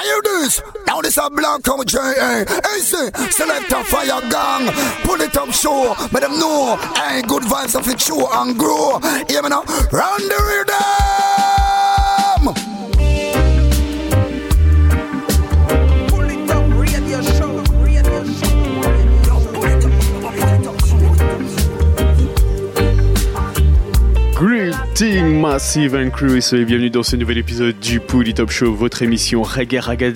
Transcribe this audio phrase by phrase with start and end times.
[0.00, 0.62] I hear this.
[0.86, 2.46] Now this a black come J.A.
[2.74, 3.10] Easy.
[3.30, 4.72] Select a fire gang.
[5.04, 5.94] Pull it up show.
[6.10, 6.76] Let them know.
[6.96, 8.98] Hey, good vibes of it show and grow.
[9.28, 9.62] Hear me now.
[9.92, 10.38] Run the
[12.56, 12.69] rhythm.
[25.00, 28.74] Greeting Massive and Crew et soyez bienvenue dans ce nouvel épisode du Pouli Top Show,
[28.74, 30.10] votre émission Reggae Raga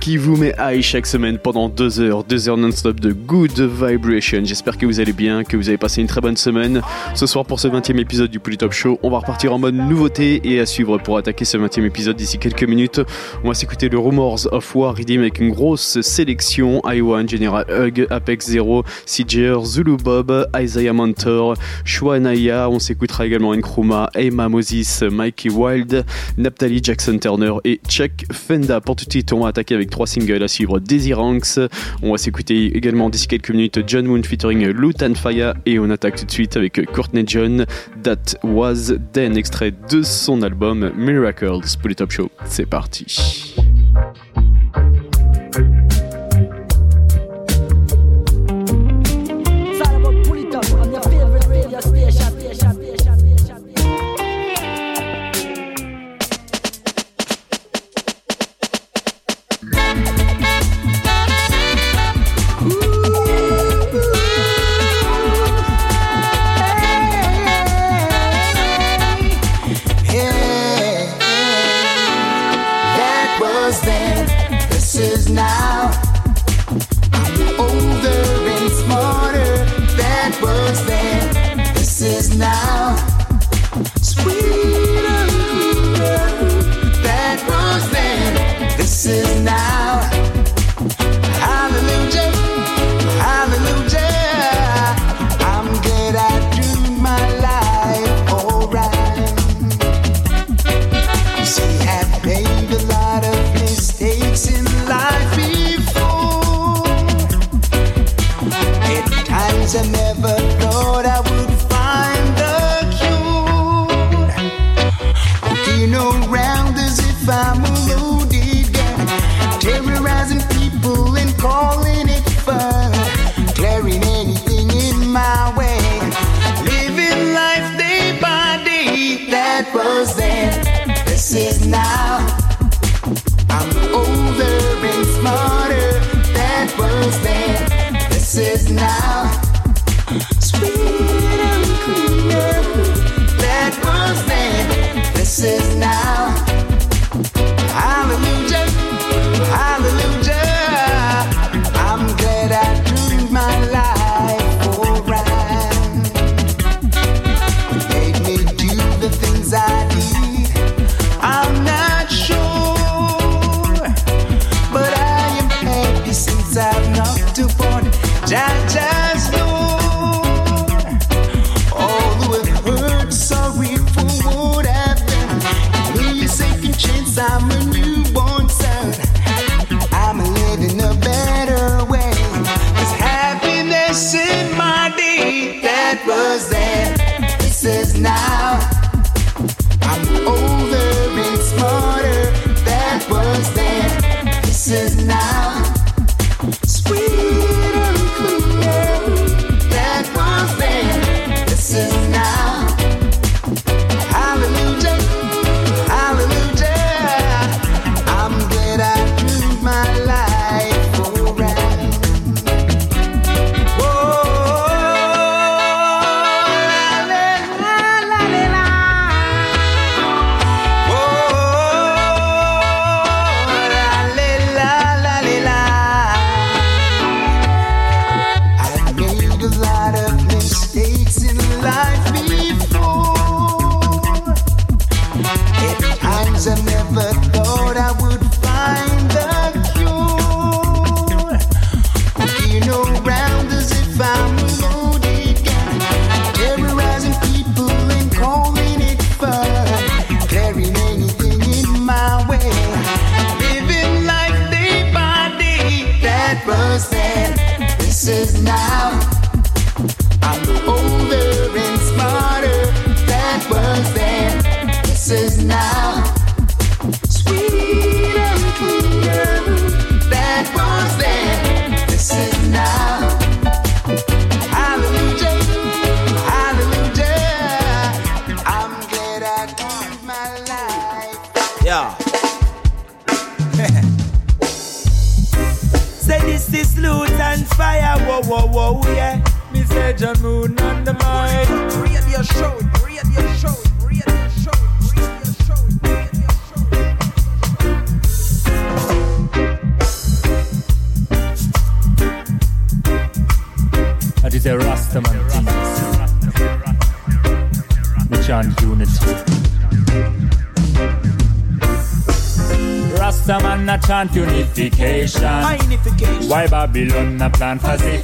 [0.00, 4.40] qui vous met high chaque semaine pendant deux heures, deux heures non-stop de good vibration.
[4.42, 6.82] J'espère que vous allez bien, que vous avez passé une très bonne semaine.
[7.14, 9.76] Ce soir pour ce 20e épisode du Pouli Top Show, on va repartir en mode
[9.76, 13.00] nouveauté et à suivre pour attaquer ce 20e épisode d'ici quelques minutes.
[13.44, 16.80] On va s'écouter le Rumors of War Redeem avec une grosse sélection.
[16.80, 22.68] I1, General Hug, Apex Zero, CJR, Zulu Bob, Isaiah Mentor, Shwanaya.
[22.68, 26.04] On s'écoutera également Nkrumah, Emma Moses, Mikey Wild,
[26.36, 28.80] Naphtali Jackson Turner et Chuck Fenda.
[28.80, 31.58] Pour tout de suite, on va attaquer avec trois singles à suivre Daisy Ranks.
[32.02, 36.16] On va s'écouter également d'ici quelques minutes John Moon featuring Lutan Faya et on attaque
[36.16, 37.66] tout de suite avec Courtney John,
[38.02, 42.30] That Was Then, extrait de son album Miracles pour les Top Show.
[42.46, 43.54] C'est parti.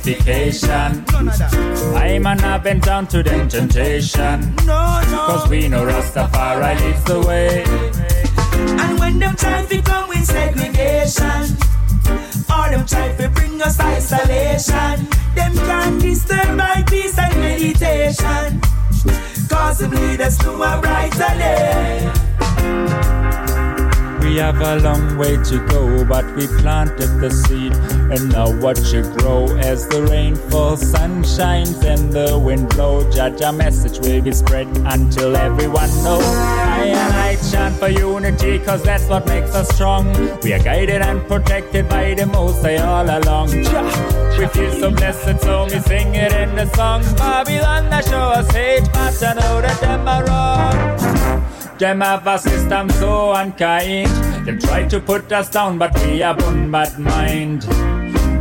[0.02, 1.04] Plan pacification?
[1.94, 4.54] I man a bent down to them temptation.
[4.66, 5.26] No, no.
[5.26, 7.64] Cause we know Rastafari leads the way.
[8.80, 11.56] And when them try to come with segregation,
[12.50, 18.60] or them try to bring us isolation, them can't disturb my peace and meditation.
[19.48, 22.19] Cause them lead us to a brighter day.
[24.40, 27.74] Have a long way to go, but we planted the seed
[28.10, 33.14] and now watch it grow as the rain falls, sun shines, and the wind blows.
[33.14, 36.24] Judge a message will be spread until everyone knows.
[36.24, 40.06] I and I chant for unity, cause that's what makes us strong.
[40.40, 43.50] We are guided and protected by the most High all along.
[43.50, 47.02] We feel so blessed, so we sing it in the song.
[47.16, 51.00] Babylon, that show us hate, but I know that them are wrong.
[51.78, 54.10] Them have a system so unkind.
[54.50, 57.68] Them try to put us down, but we have one bad mind.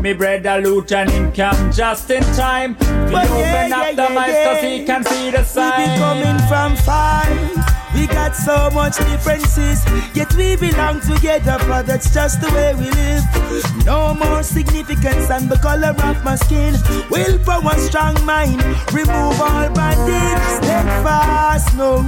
[0.02, 2.76] Me bread a loot and income just in time.
[2.80, 5.80] We but open yeah, up yeah, the yeah, eyes cause he can see the sign.
[5.80, 7.70] We be coming from far.
[7.94, 9.86] We got so much differences,
[10.16, 13.86] yet we belong together, but that's just the way we live.
[13.86, 16.74] No more significance than the color of my skin.
[17.12, 18.64] Will power, strong mind,
[18.94, 20.60] remove all bandits.
[21.04, 22.02] fast, no,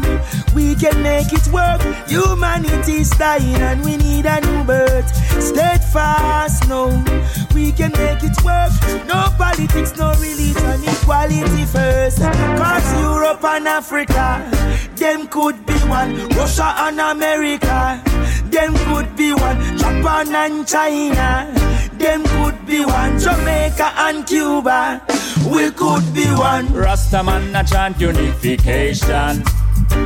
[0.54, 1.82] we can make it work.
[2.08, 5.08] Humanity's dying and we need a new birth.
[5.42, 6.88] Steadfast, no,
[7.54, 8.72] we can make it work.
[9.08, 12.20] No politics, no religion, equality first.
[12.20, 14.50] Cause Europe and Africa,
[14.96, 16.28] them could be one.
[16.30, 18.02] Russia and America,
[18.46, 19.58] them could be one.
[19.78, 21.52] Japan and China,
[21.94, 23.20] them could be one.
[23.20, 25.02] Jamaica and Cuba,
[25.50, 26.68] we could be one.
[26.68, 29.44] Rastaman a chant unification.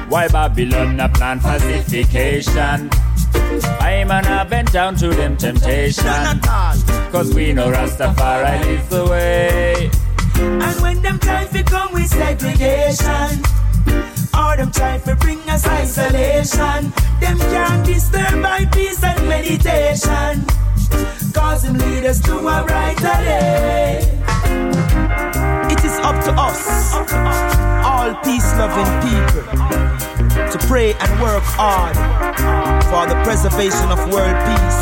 [0.09, 2.89] Why Babylon a plan pacification?
[3.79, 6.39] I'm an a bent down to them temptation.
[7.11, 9.89] Cause we know Rastafari leads the way.
[10.37, 13.43] And when them time to come with segregation.
[14.37, 16.91] Or them try to bring us isolation.
[17.19, 20.45] Them can't disturb my peace and meditation.
[21.33, 24.15] Cause them lead us to a brighter day.
[25.75, 26.93] It is up to us,
[27.83, 29.43] all peace loving people,
[30.51, 31.95] to pray and work hard
[32.85, 34.81] for the preservation of world peace.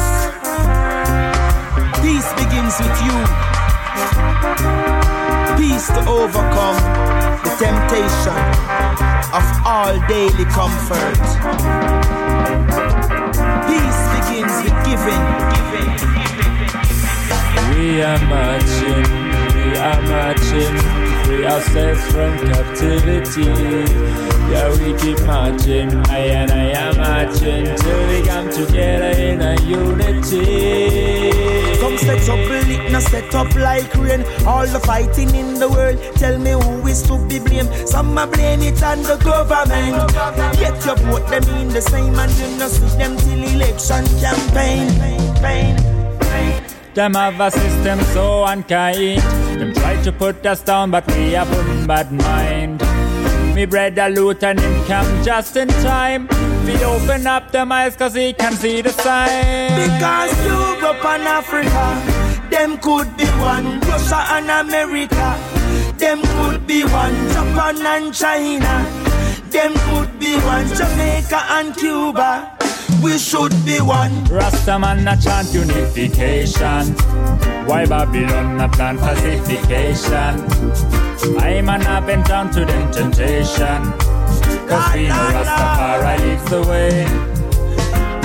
[2.04, 3.16] Peace begins with you.
[5.58, 6.78] Peace to overcome
[7.42, 8.38] the temptation
[9.34, 11.18] of all daily comfort.
[13.66, 15.24] Peace begins with giving.
[17.74, 19.23] We are marching,
[19.66, 20.78] we are marching,
[21.24, 23.46] free ourselves from captivity.
[24.52, 29.56] Yeah, we keep marching, I and I am marching till we come together in a
[29.62, 31.32] unity.
[31.80, 34.24] Some set up it, no set up like rain.
[34.46, 37.72] All the fighting in the world, tell me who is to be blamed.
[37.88, 40.12] Some are blame it on the government.
[40.60, 44.88] Yet you put them in the same and you no see them till election campaign.
[45.00, 46.64] Pain, pain.
[46.94, 49.43] Them have a system so unkind.
[50.04, 52.82] To put us down, but we have one bad mind.
[53.56, 56.28] Me a loot and income just in time.
[56.66, 59.70] We open up them eyes cause he can see the sign.
[59.80, 63.80] Because Europe and Africa, them could be one.
[63.80, 65.38] Russia and America,
[65.98, 67.16] them could be one.
[67.30, 68.86] Japan and China,
[69.52, 70.68] them could be one.
[70.68, 72.58] Jamaica and Cuba,
[73.02, 74.12] we should be one.
[74.26, 76.94] Rastaman a chant unification.
[77.66, 80.36] Why Babylon a plan pacification?
[81.40, 83.82] I'm an up and down to them temptation.
[84.68, 87.06] Cause we know Rastafari leads the way.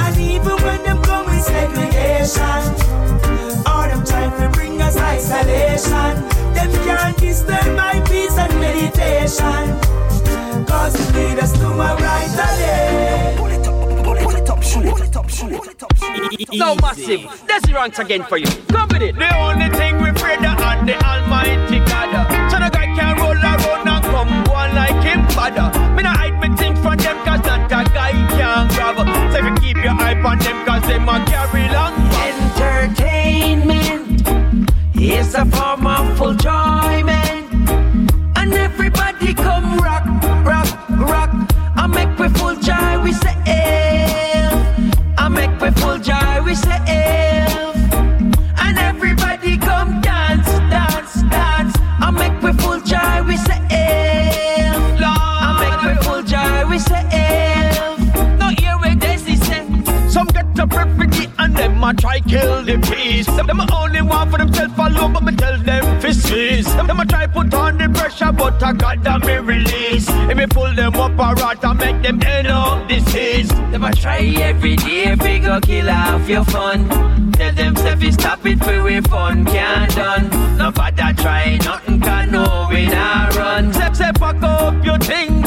[0.04, 2.62] And even when them with segregation,
[3.66, 6.14] or them trying to bring us isolation,
[6.54, 9.64] them can't disturb my peace and meditation.
[10.66, 13.47] Cause they lead us to a brighter day
[15.38, 15.80] shoot.
[16.52, 17.22] So massive.
[17.46, 18.46] That's rant again for you.
[18.68, 19.14] Come with it.
[19.16, 22.50] The only thing we pray to and the Almighty God.
[22.50, 25.70] So the guy can roll around and come one like him father.
[25.94, 28.96] Me not hide me things from them cause not a guy can grab.
[29.32, 31.94] So if you keep your eye on them cause they might carry long.
[32.28, 34.22] Entertainment
[34.96, 37.46] is a form of enjoyment.
[38.36, 39.57] And everybody goes
[62.28, 63.26] kill the peace.
[63.26, 66.72] Them only want for themselves follow, but me tell them fi cease.
[66.74, 70.06] Them a try put on the pressure, but I got them me release.
[70.30, 73.48] If me pull them up a rat, I make them end up disease.
[73.48, 76.88] Them a try every day, figure kill off your fun.
[77.32, 80.56] Tell them self stop it for we fun can't done.
[80.56, 83.72] Nobody try nothing can no we not run.
[83.72, 85.37] Step step pack up your things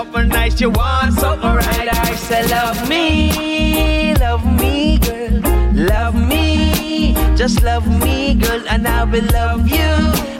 [0.00, 1.88] something nice, you want something right.
[1.92, 5.40] I say, love me, love me, girl,
[5.74, 9.92] love me, just love me, girl, and I will love you,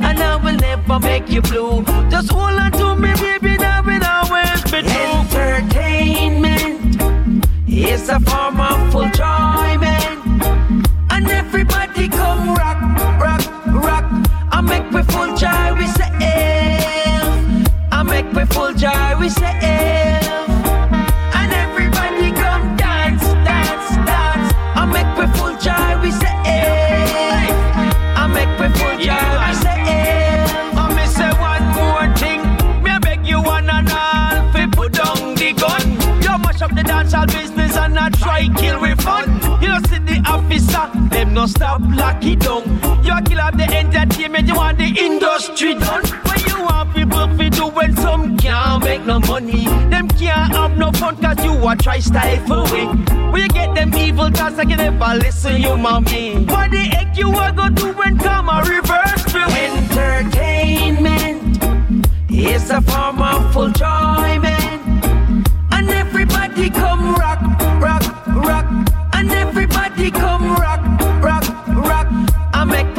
[0.09, 1.85] and I will never make you blue.
[2.09, 5.17] Just hold on to me, baby, that will always be true.
[5.39, 6.81] Entertainment
[7.69, 8.60] is a form
[42.23, 42.65] it down.
[43.05, 46.05] You a kill up the entertainment, you want the industry done.
[46.25, 49.65] What you want people fi do when some can't make no money?
[49.91, 52.01] Them can't have no fun cause you a try.
[53.31, 56.45] When you get them evil thoughts, I can never listen you mommy.
[56.47, 61.63] What the heck you a go do when karma reverse for Entertainment
[62.31, 67.41] is a form of enjoyment, and everybody come rock,
[67.81, 68.67] rock, rock,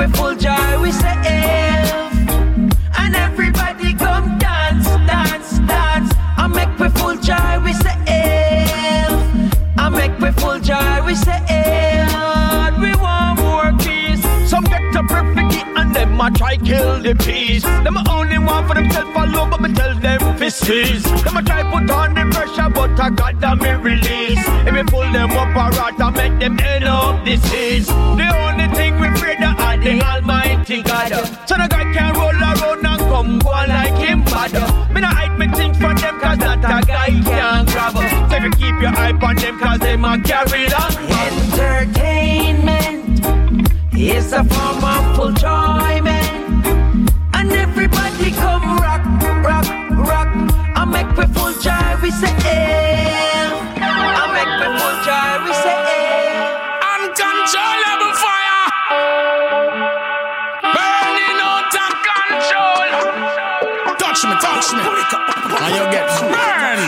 [0.01, 2.69] I me full joy we say, eh.
[2.97, 6.11] and everybody come dance, dance, dance.
[6.37, 9.49] I make me full joy we say, eh.
[9.77, 11.37] I make me full joy we say.
[12.09, 14.23] God, we want more peace.
[14.49, 17.61] Some get up perfectly and them a try kill the peace.
[17.61, 21.03] Them a only want for themselves follow, but me tell them fi cease.
[21.21, 24.41] Them a try put on the pressure, but I got them me release.
[24.65, 27.85] If me pull them up a rat, I make them end up disease.
[27.85, 29.09] The only thing we
[29.91, 31.11] of the Almighty God.
[31.47, 34.53] So no guy can roll around and come go on like him bad.
[34.93, 37.97] Me not hide me things from them, cause not a guy can grab.
[37.97, 40.91] So if you keep your eye on them, cause them a carry on.
[41.27, 43.19] Entertainment
[43.95, 45.90] is a form of full enjoyment,
[64.51, 64.83] Touch me.
[64.83, 66.79] And you get burn.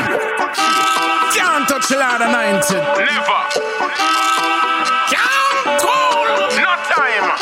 [1.34, 2.76] Can't touch the ladder 90.
[2.76, 3.40] Never.
[5.08, 6.28] Can't cool.
[6.60, 7.33] No time.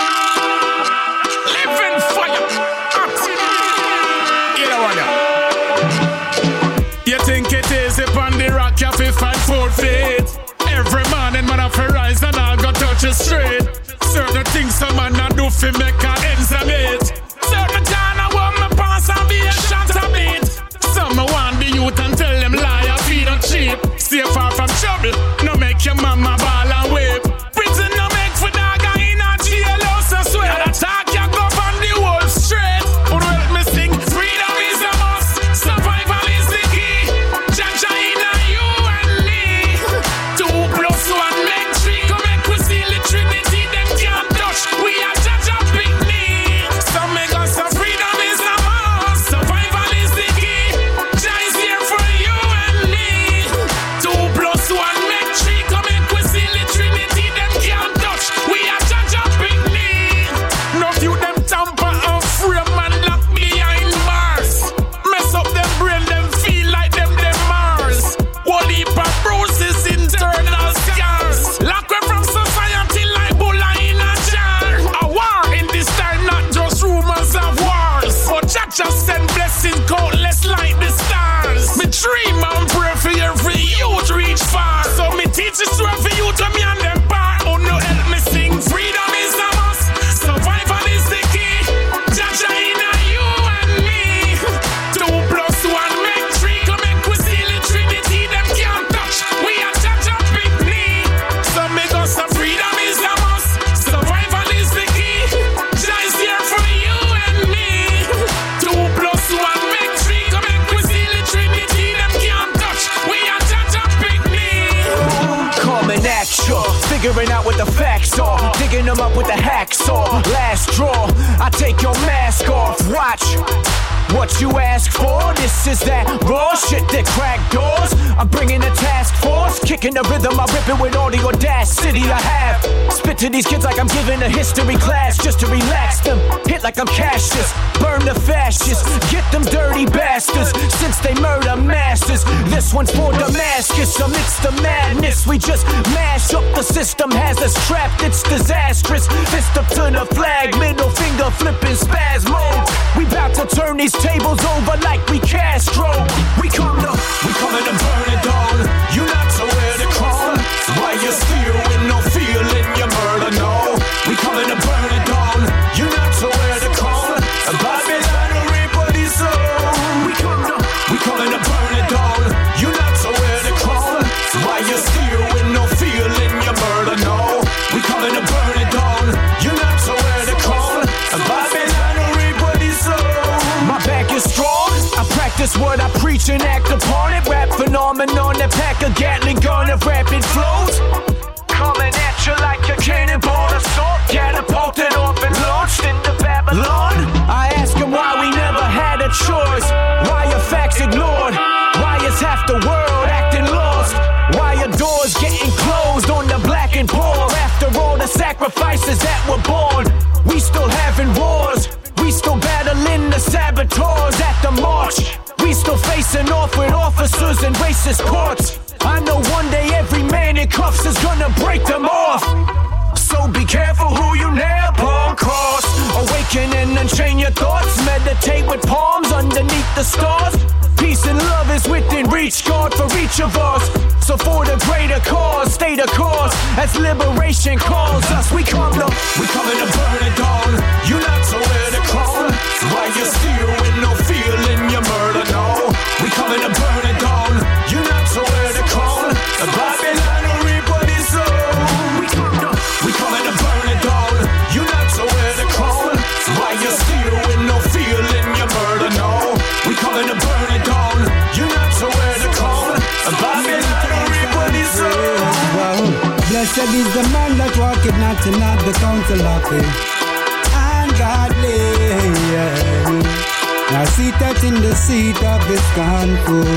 [274.01, 276.47] seated in the seat of the scornful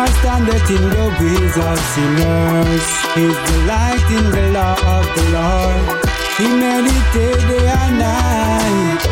[0.00, 2.86] and standeth in the ways of sinners.
[3.20, 5.84] His delight in the law of the Lord,
[6.40, 9.02] he meditates day and night.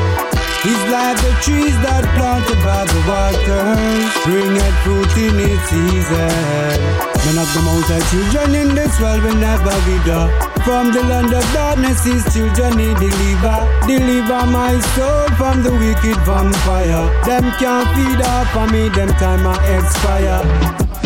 [0.64, 6.80] He's like the trees that planted by the waters, bringeth fruit in its season.
[7.24, 10.57] Men of the mountain, children in this world will never be dull.
[10.68, 13.56] From the land of darkness, his children he deliver.
[13.88, 17.08] Deliver my soul from the wicked vampire.
[17.24, 20.44] Them can't feed off of me, them time I expire.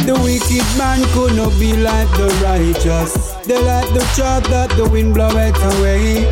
[0.05, 3.15] The wicked man could not be like the righteous.
[3.47, 6.27] They like the chaff that the wind bloweth away.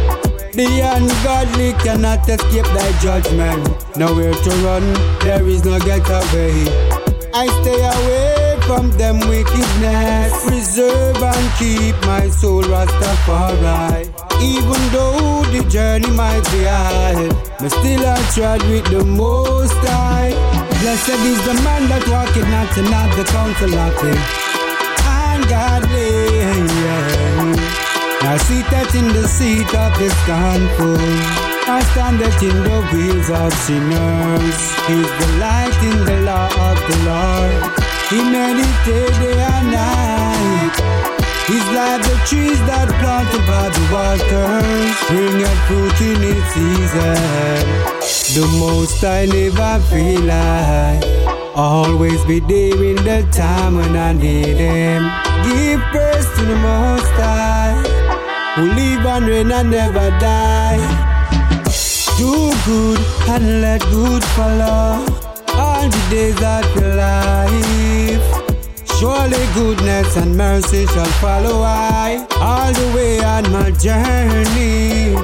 [0.50, 3.62] The ungodly cannot escape thy judgment.
[3.96, 4.82] Nowhere to run,
[5.20, 6.66] there is no getaway.
[7.32, 10.32] I stay away from them wickedness.
[10.46, 14.06] Preserve and keep my soul Rastafari.
[14.40, 20.32] Even though the journey might be hard, but still I tried with the most high.
[20.80, 24.18] Blessed is the man that walketh not and not the counsel of him.
[25.04, 26.30] Ungodly.
[28.22, 31.00] I sit that in the seat of the scornful.
[31.66, 34.58] I stand that in the wheels of sinners.
[34.86, 37.89] He's the light in the law of the Lord.
[38.10, 40.74] He meditated day and night.
[41.46, 47.70] He's like the trees that planted by the waters, bring a fruit in its season.
[48.34, 51.04] The most I never feel like.
[51.54, 55.02] Always be there in the time when I need him.
[55.44, 57.78] Give praise to the Most High,
[58.56, 60.82] who live and reign and never die.
[62.18, 65.19] Do good and let good follow
[65.80, 68.26] all the days of your life.
[68.98, 75.14] Surely goodness and mercy shall follow I all the way on my journey.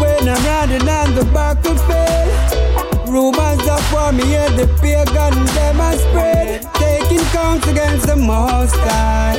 [0.00, 5.98] When I'm riding on the battlefield, rumors are for me and the pagan them are
[6.04, 9.36] spread, taking counts against the Most High.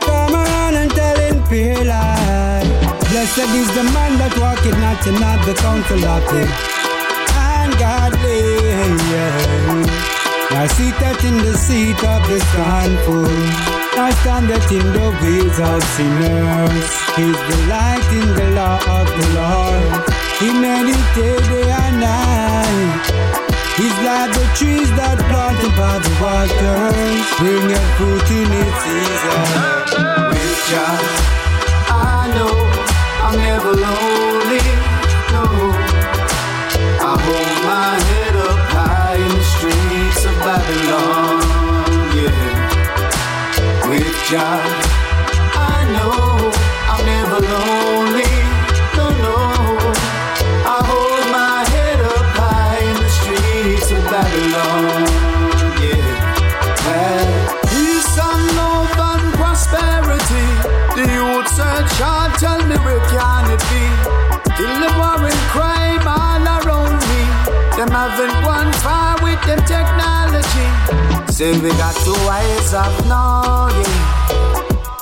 [0.00, 2.66] Come around and telling peer lie.
[3.10, 6.42] Blessed is the man that walketh not in not the counsel of the
[7.38, 8.56] ungodly.
[9.12, 9.45] Yeah.
[10.56, 13.28] Now seated in the seat of the scornful,
[13.92, 16.88] now standeth in the ways of sinners.
[17.12, 20.00] He's the light in the law of the Lord.
[20.40, 23.04] He meditates day and night.
[23.76, 29.44] He's like the trees that planted by the waters, bringing fruit in its season.
[30.32, 30.96] With Jah,
[31.92, 32.56] I know
[33.28, 34.64] I'm never lonely.
[35.36, 35.44] No,
[37.04, 41.40] I hold my head up high in the streets of Babylon.
[42.16, 44.62] Yeah, with Jah,
[45.54, 46.50] I know
[46.92, 48.32] I'm never lonely.
[48.96, 49.36] No, no,
[50.64, 55.15] I hold my head up high in the streets of Babylon.
[71.36, 73.68] Say we got to wise up now.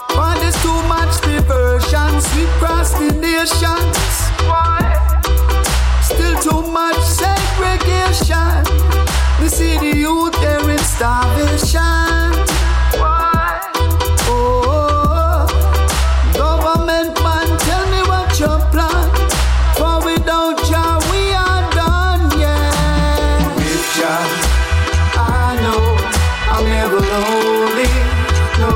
[0.09, 3.97] But there's too much diversion, sweet procrastinations.
[6.03, 8.65] Still too much segregation.
[9.41, 12.24] We see the youth there in starvation.
[26.85, 27.93] Never lonely.
[28.61, 28.71] No,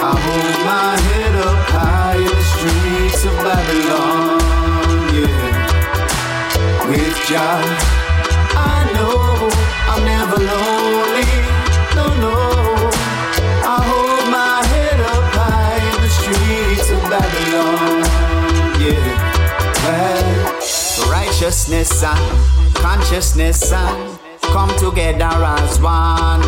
[0.00, 4.40] I hold my head up high in the streets of Babylon,
[5.16, 6.88] yeah.
[6.88, 7.60] With Jah,
[8.56, 9.16] I know
[9.90, 11.28] I'm never lonely.
[11.96, 12.36] No, no,
[13.72, 18.00] I hold my head up high in the streets of Babylon,
[18.80, 19.26] yeah.
[21.10, 24.15] Righteousness and consciousness and
[24.56, 26.40] come together as one.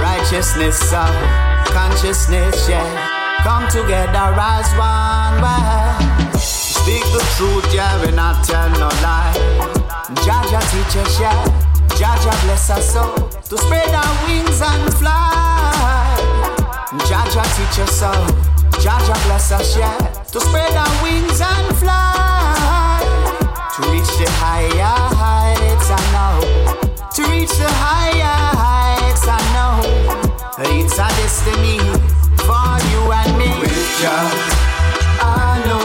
[0.00, 2.88] Righteousness and consciousness, yeah,
[3.42, 5.44] come together as one.
[6.40, 9.34] Speak the truth, yeah, we not tell no lie.
[10.24, 11.44] Jaja teach us, yeah,
[11.98, 13.04] Jaja bless us so
[13.50, 16.16] to spread our wings and fly.
[17.08, 18.10] Jaja teach us so,
[18.80, 19.98] Jaja bless us, yeah,
[20.32, 22.83] to spread our wings and fly.
[23.74, 26.38] To reach the higher heights, I know.
[27.10, 29.82] To reach the higher heights, I know.
[30.62, 31.82] It's a destiny
[32.46, 33.50] for you and me.
[33.58, 34.30] With Jah,
[35.18, 35.82] I know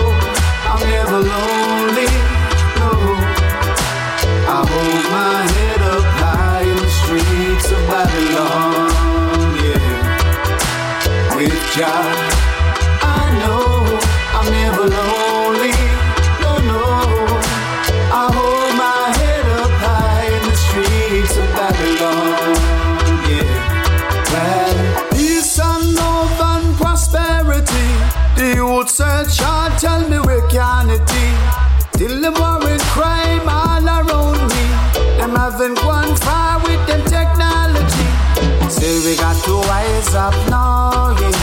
[0.69, 2.13] I'm never lonely.
[2.78, 2.93] No,
[4.45, 8.93] I hold my head up high in the streets of Babylon.
[9.65, 12.06] Yeah, with Jah,
[30.50, 31.98] be?
[31.98, 34.64] Till them war and crime all around me.
[35.18, 38.10] Them having one fire with them technology.
[38.70, 41.38] Say we got to wise up now, yeah.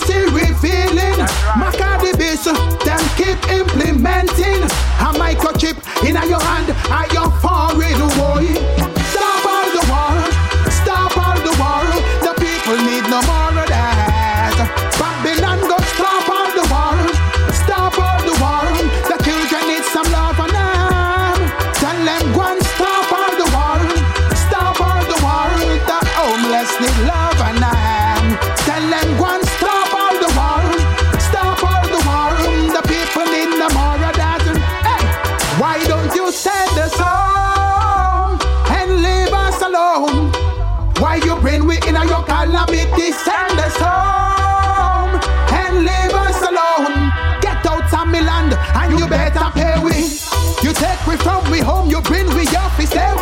[0.00, 1.18] Prophecy revealing.
[1.56, 2.12] Maccabi
[2.84, 4.62] them keep implementing.
[5.00, 6.59] A microchip in your hand,
[49.00, 49.96] you better pay we.
[50.62, 53.19] You take we from we home, you bring we off, we stay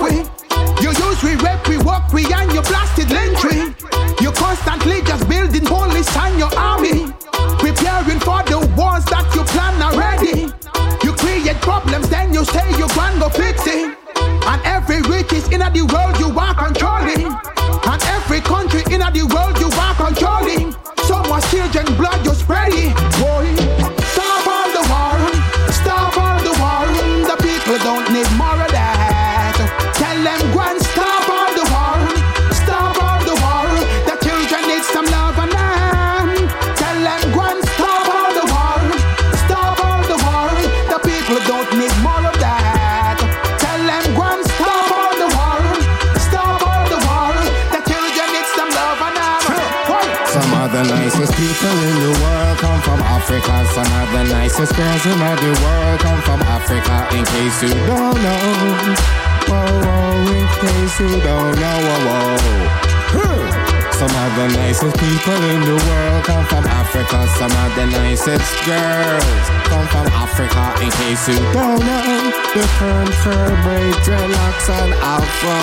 [65.28, 67.26] people in the world come from Africa.
[67.36, 70.72] Some of the nicest girls come from Africa.
[70.80, 75.60] In case you don't know, the perm fur braid, dreadlocks, and afro.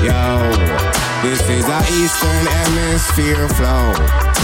[0.00, 0.48] Yo,
[1.20, 3.92] this is a Eastern Hemisphere flow.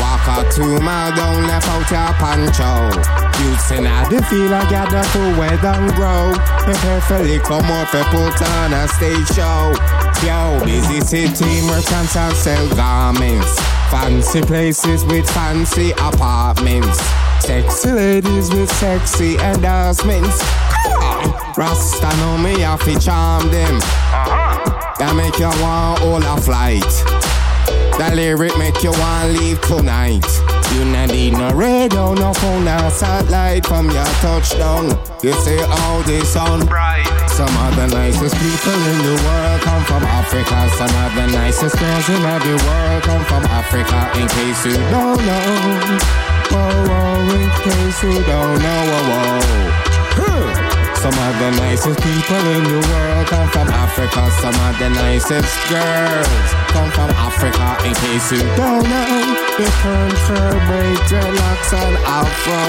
[0.01, 2.93] Walk out two mile down, left out your poncho.
[3.41, 6.33] Youths in the field, I gather to weather and grow.
[6.65, 9.73] Prepare for come up, put on a stage show.
[10.27, 13.64] Yo, busy city merchants and sell garments.
[13.91, 16.99] Fancy places with fancy apartments.
[17.41, 20.39] Sexy ladies with sexy endorsements.
[20.43, 21.55] Ah!
[21.57, 23.77] Rasta know me, I fi charm them.
[23.77, 24.95] Uh-huh.
[24.99, 26.83] That make you want all a flight.
[27.99, 30.27] That lyric make you want leave tonight.
[30.75, 34.91] You not need no radio, no phone, no satellite from your touchdown.
[35.23, 36.84] You say all this sound bright.
[37.35, 40.71] Some of the nicest people in the world come from Africa.
[40.79, 44.07] Some of the nicest girls in the world come from Africa.
[44.15, 45.99] In case you don't know,
[46.55, 49.43] whoa, whoa, in case you don't know, whoa, whoa.
[50.15, 50.47] Huh.
[51.03, 54.31] Some of the nicest people in the world come from Africa.
[54.39, 57.67] Some of the nicest girls come from Africa.
[57.83, 59.11] In case you don't know,
[59.59, 62.63] the perm fur braid, dreadlocks, and afro.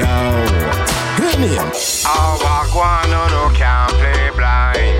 [0.00, 0.16] Yo,
[1.20, 1.52] hit me.
[2.08, 4.98] I walk one, no, can't play blind.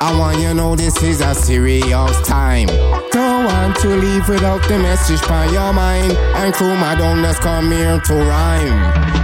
[0.00, 2.68] I want you know this is a serious time.
[3.10, 6.12] Don't want to leave without the message by your mind.
[6.12, 9.16] And crew, my don't just come here to rhyme.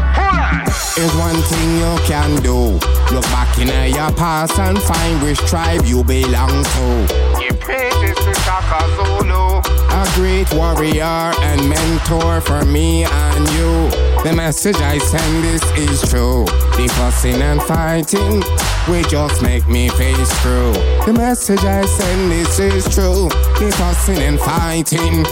[0.97, 2.79] Is one thing you can do.
[3.15, 7.39] Look back in your past and find which tribe you belong to.
[7.39, 9.61] Give praises to Shaka Zulu.
[9.91, 14.12] A great warrior and mentor for me and you.
[14.23, 16.45] The message I send this is true.
[16.79, 18.41] The fussing and fighting
[18.87, 20.75] will just make me face through.
[21.07, 23.29] The message I send this is true.
[23.59, 25.27] The fussing and fighting.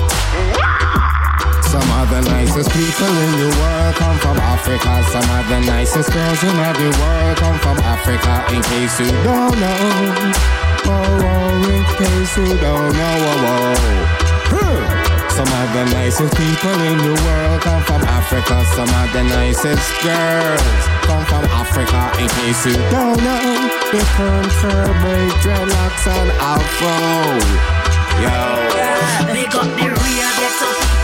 [1.70, 5.04] Some of the nicest people in the world come from Africa.
[5.14, 8.42] Some of the nicest girls in the world come from Africa.
[8.52, 10.32] In case you don't know,
[10.86, 14.20] oh, oh in case you don't know, oh, oh.
[14.50, 14.99] Huh.
[15.40, 18.62] Some of the nicest people in the world come from Africa.
[18.76, 22.12] Some of the nicest girls come from Africa.
[22.20, 23.48] In case you don't know,
[23.90, 26.92] the perm fur braid, dreadlocks, and afro.
[28.20, 29.32] Yo.
[29.32, 30.99] Big up the real ghetto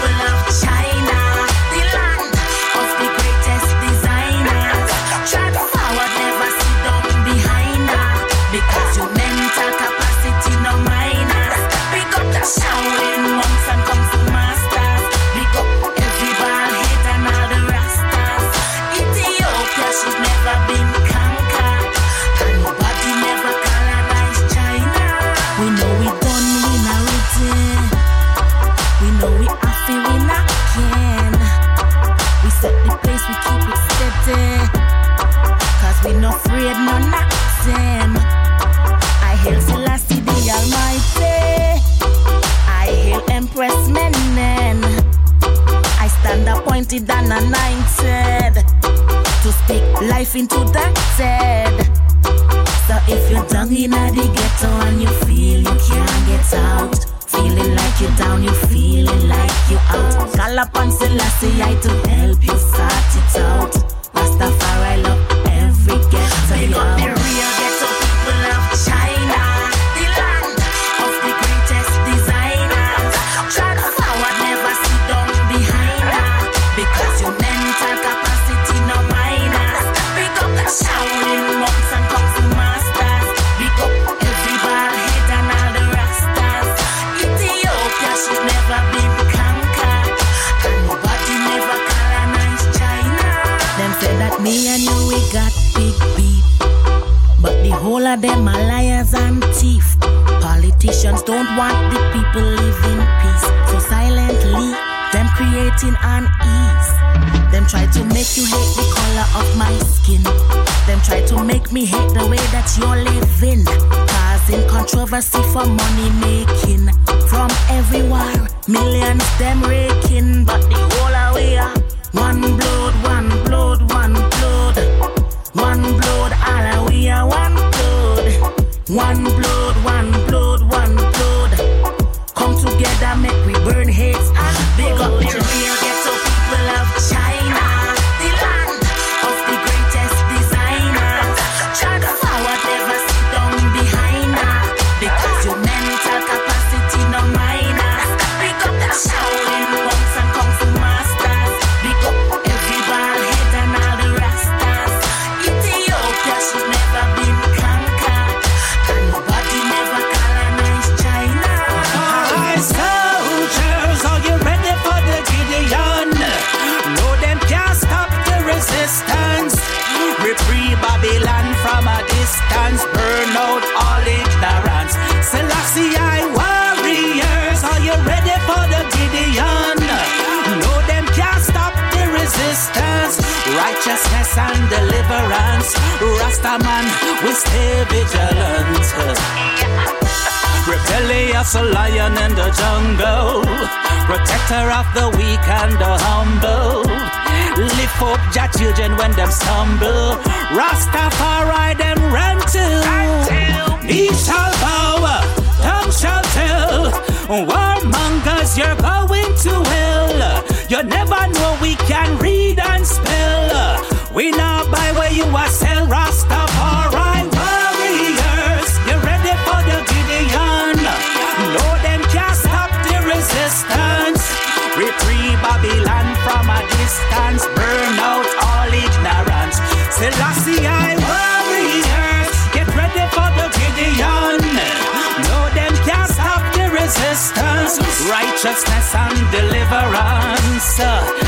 [238.08, 241.25] Righteousness and deliverance.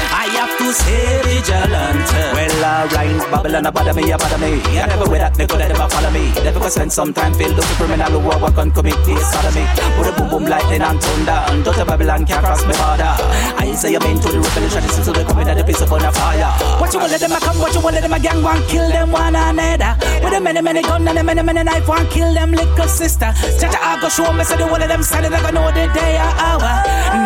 [0.49, 2.09] I have to stay vigilant.
[2.33, 4.61] Well, alright, Babylon, a bother me, a bother me.
[4.81, 6.33] I never wear that nigga that ever follow me.
[6.43, 9.69] Never go spend some time filled with criminal who work on commit this sodomy.
[9.97, 11.39] Put a boom boom lightning and thunder.
[11.53, 13.13] And daughter Babylon can't cross me border.
[13.61, 16.05] I say I'm into the revolution, this is the coming of the piece of on
[16.05, 16.53] a fire.
[16.81, 19.13] What you want let them come, what you want let them gang one kill them
[19.13, 19.93] one another.
[20.25, 23.31] With a many many gun and a many many knife one kill them little sister.
[23.61, 26.17] Jaja I go show me say the one of them they gonna know the day
[26.17, 26.73] or hour.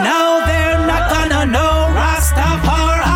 [0.02, 3.11] Now they're not gonna know Rastafari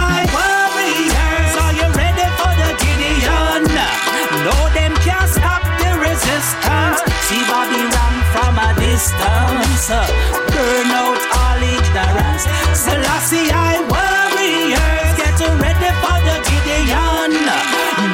[7.26, 9.90] See Bobby run from a distance.
[9.90, 12.46] Burn out all ignorance.
[12.70, 15.10] Selassie, I warriors.
[15.18, 17.34] Get ready for the Gideon.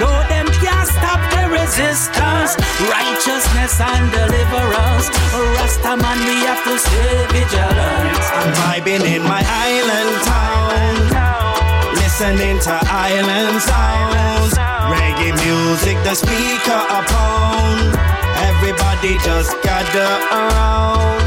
[0.00, 2.56] No, them can't stop the resistance.
[2.88, 5.12] Righteousness and deliverance.
[5.60, 8.16] Rastaman, we have to stay vigilant.
[8.32, 11.31] I'm vibing in my island town,
[12.22, 14.54] listening to island sounds,
[14.94, 17.90] reggae music, the speaker upon.
[18.46, 21.18] Everybody just gather around.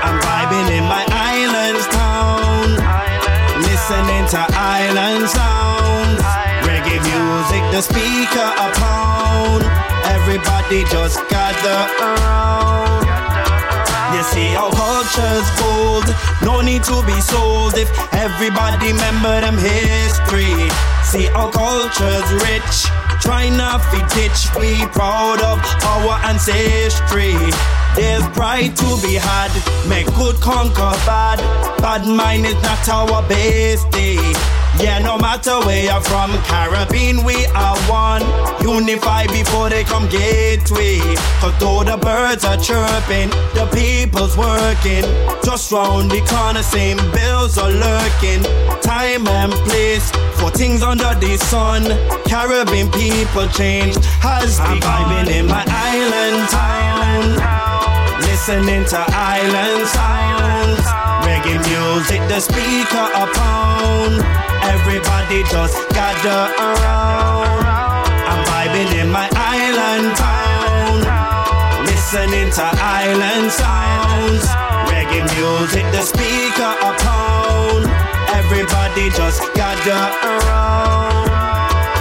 [0.00, 2.72] I'm vibing in my island town,
[3.68, 6.22] listening to island sounds,
[6.64, 9.60] reggae music, the speaker upon.
[10.08, 13.04] Everybody just gather around.
[14.14, 16.06] You see how culture's gold.
[16.40, 20.54] No need to be sold if everybody remember them history.
[21.02, 22.86] See our culture's rich.
[23.20, 24.46] Try not to ditch.
[24.54, 27.34] We proud of our ancestry.
[27.96, 29.50] There's pride to be had.
[29.88, 31.38] Make good conquer bad.
[31.78, 34.22] Bad mind is not our base day.
[34.80, 38.22] Yeah, no matter where you're from, Caribbean, we are one.
[38.60, 40.98] Unify before they come gateway.
[41.40, 45.04] Cause though the birds are chirping, the people's working.
[45.44, 48.42] Just round the corner, same bills are lurking.
[48.82, 51.82] Time and place for things under the sun.
[52.26, 57.54] Caribbean people change has I'm vibing in my island town.
[58.22, 60.84] Listening to island sounds.
[61.24, 64.53] Reggae music, the speaker upon.
[64.72, 67.64] Everybody just gather around.
[68.30, 70.96] I'm vibing in my island town.
[71.84, 74.44] Listening to island sounds.
[74.88, 77.84] Reggae music, the speaker upon.
[78.40, 81.30] Everybody just gather around.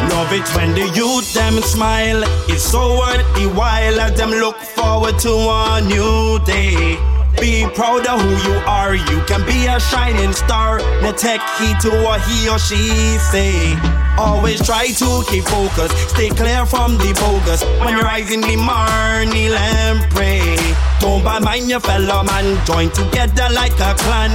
[0.10, 2.24] Love it when the youth them smile.
[2.48, 6.98] It's so worth the while as them look forward to a new day.
[7.40, 8.96] Be proud of who you are.
[8.96, 10.80] You can be a shining star.
[11.02, 13.76] Now take heed to what he or she say.
[14.18, 15.92] Always try to keep focus.
[16.12, 17.64] Stay clear from the bogus.
[17.80, 19.52] When you rise in the morning,
[20.12, 20.56] pray.
[21.00, 22.64] Don't bad mind your fellow man.
[22.66, 24.32] Join together like a clan.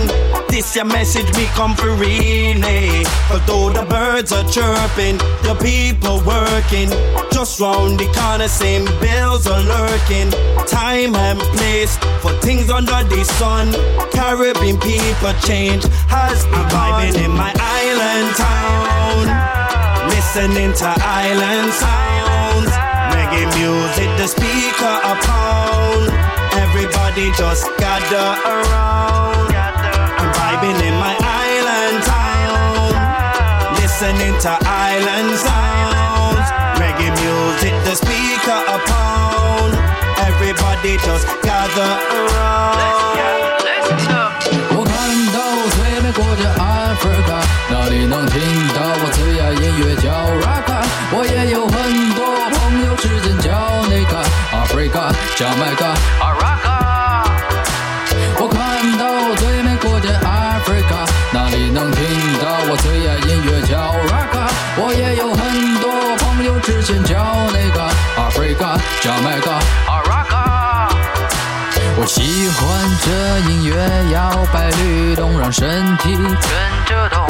[0.48, 3.06] This your message me come for really.
[3.30, 6.90] Although the birds are chirping, the people working.
[7.30, 10.30] Just round the corner, same bills are lurking.
[10.66, 13.72] Time and place for things under the sun.
[14.12, 19.24] Caribbean people change has been vibing in my island town.
[20.08, 22.72] Listening to island sounds.
[23.14, 26.08] Reggae music, the speaker upon.
[26.64, 29.52] Everybody just gather around.
[30.20, 32.92] I'm vibing in my island town.
[33.80, 35.67] Listening to island sounds.
[40.78, 42.78] Everybody just gather around.
[44.70, 44.94] 我看
[45.34, 45.38] 到
[45.74, 50.06] 最美国家 Africa，哪里能听到我最爱音乐叫
[50.38, 50.78] Rocka。
[51.10, 51.74] 我也有很
[52.14, 52.20] 多
[52.50, 53.50] 朋友之间叫
[53.90, 54.22] 那个
[54.52, 55.97] Africa，叫 Mega Rocka。
[72.40, 72.64] 喜欢
[73.04, 73.74] 这音乐
[74.12, 76.30] 摇摆律动，让身体跟
[76.86, 77.26] 着动。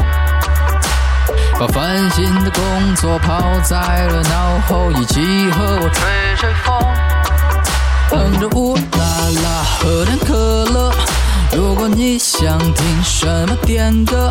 [1.58, 6.76] 把烦心的工作抛在了脑后，一起和我吹吹风。
[8.10, 8.82] 哼着乌啦
[9.42, 10.92] 啦，喝点可乐。
[11.56, 14.30] 如果你想听什么点歌，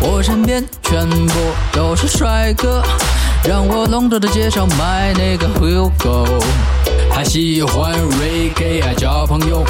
[0.00, 1.34] 我身边全部
[1.70, 2.82] 都是帅哥。
[3.44, 6.26] 让我隆重的介绍，My 那个 Hugo，
[7.14, 9.64] 他喜欢 Reggae，爱交朋友，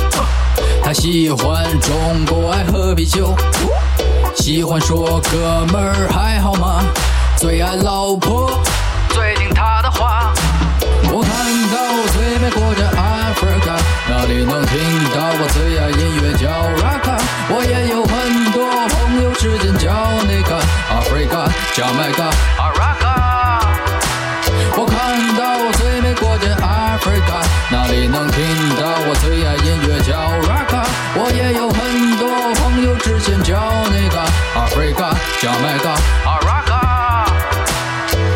[0.89, 3.37] 他喜欢中国，爱喝啤酒，
[4.37, 6.83] 喜欢说哥们儿还好吗？
[7.37, 8.51] 最爱老婆，
[9.11, 10.33] 最听他的话。
[11.13, 11.31] 我看
[11.69, 11.77] 到
[12.15, 13.77] 最美国家 Africa，
[14.09, 14.81] 那里能听
[15.13, 16.49] 到我最爱音乐叫
[16.81, 17.21] Rocka。
[17.51, 19.93] 我也有很多朋友之间叫
[20.25, 20.59] 那个
[20.89, 23.05] Africa，叫 Mega Rocka。
[24.79, 28.41] 我看到最美国家 Africa，那里能听
[28.81, 30.17] 到我最爱音乐叫
[30.49, 30.58] Rocka。
[31.21, 33.59] 我也有很多朋友之间叫
[33.91, 34.21] 那个
[34.55, 35.11] 阿飞嘎、
[35.43, 35.91] 加麦嘎、
[36.25, 36.73] 阿拉嘎、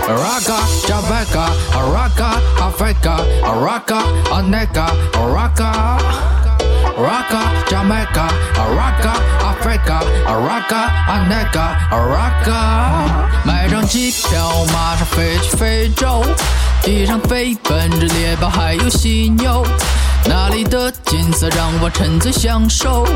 [0.08, 4.02] 阿拉嘎、加麦嘎、阿拉嘎、阿飞嘎、阿拉嘎、
[4.32, 8.22] 阿奈嘎、阿拉嘎、阿拉嘎、加麦嘎、
[8.56, 9.14] 阿拉嘎、
[9.46, 10.76] 阿飞嘎、阿拉嘎、
[11.06, 11.60] 阿奈嘎、
[11.92, 12.50] 阿拉嘎。
[13.44, 16.24] 买张机票，马上飞去非洲，
[16.82, 19.64] 地上飞奔着猎豹，还有犀牛。
[20.24, 23.06] 那里的景色让我沉醉享受，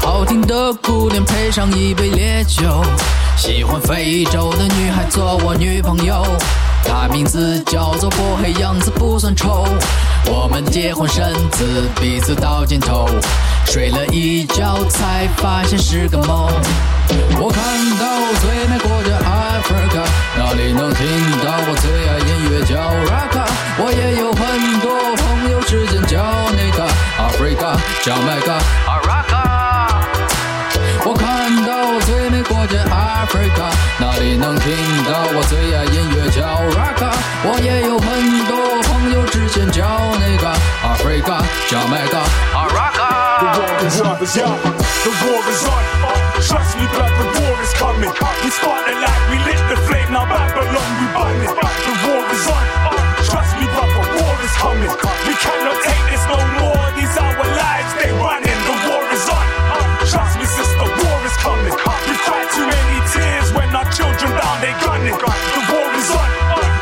[0.00, 2.82] 好听的姑娘配上一杯烈酒，
[3.36, 6.24] 喜欢非洲的女孩做我女朋友，
[6.84, 9.66] 她名字叫做波黑，样子不算丑。
[10.26, 13.08] 我们结婚生子，彼此到尽头，
[13.66, 16.50] 睡了一觉才发现是个梦。
[17.40, 17.62] 我看
[17.98, 18.04] 到
[18.40, 20.04] 最美国家 Africa，
[20.36, 21.06] 那里能听
[21.44, 22.74] 到我最爱音乐叫
[23.06, 23.46] Rocka。
[23.80, 24.88] 我也有很多
[25.68, 26.86] 朋友之间叫那个
[27.18, 28.58] Africa，叫 Mega
[29.04, 30.00] Rocka。
[31.04, 36.40] 我看到最美国家 Africa，那里能听到我最爱音乐叫
[36.72, 37.12] Rocka。
[37.44, 39.84] 我也有很多朋友之间叫
[40.18, 40.48] 那个
[40.82, 42.24] Africa，叫 Mega
[42.72, 43.28] Rocka。
[43.38, 45.84] The war is on, the war is on.
[46.40, 48.10] Trust me, blood, the war is coming.
[48.42, 48.50] We
[48.86, 50.10] the light, we lit the flame.
[50.12, 51.50] Now Babylon, we burn it.
[51.50, 52.67] The war is on.
[54.58, 54.90] coming.
[54.90, 56.84] We cannot take this no more.
[56.98, 58.60] These are our lives, they running.
[58.66, 59.46] The war is on.
[60.10, 61.72] Trust me, sister, war is coming.
[61.72, 65.14] We cried too many tears when our children down, they gunning.
[65.14, 66.30] The war is on.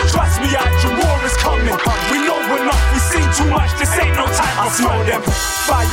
[0.08, 1.76] Trust me, I dream war is coming.
[2.10, 3.70] We know enough, we've seen too much.
[3.78, 4.56] This ain't no time.
[4.56, 5.86] I smell them more.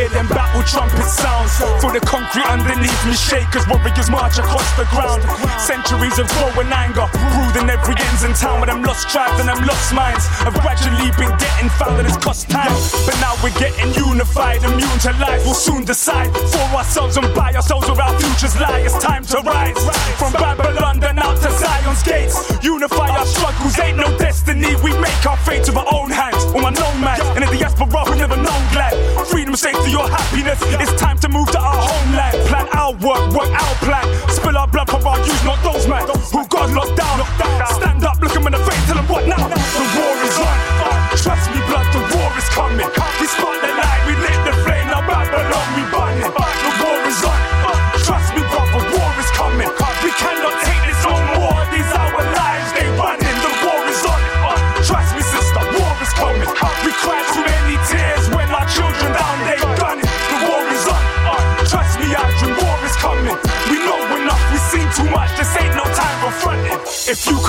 [0.00, 1.52] These our battle trumpet sounds.
[1.80, 5.22] Feel the concrete underneath me shake as warriors march across the ground.
[5.60, 9.48] Centuries of growing anger, brewed in every ends in town with them lost tribes and
[9.48, 10.26] them lost minds.
[10.44, 12.72] I've gradually been getting found and it's cost time.
[13.06, 15.44] But now we're getting unified, immune to lies.
[15.44, 18.84] We'll soon decide for ourselves and by ourselves where our futures lie.
[18.84, 19.78] It's time to rise
[20.18, 22.36] from Babylon then out to Zion's gates.
[22.62, 24.74] Unify our struggles, ain't no destiny.
[24.82, 26.44] We make our fate with our own hands.
[26.52, 28.89] All my nomads and in the diaspora who never known glad.
[29.26, 30.58] Freedom, safety, your happiness.
[30.80, 32.36] It's time to move to our homeland.
[32.48, 34.06] Plan our work, work our plan.
[34.28, 37.10] Spill our blood for our youth, not those men who got locked down.
[37.10, 37.49] Stand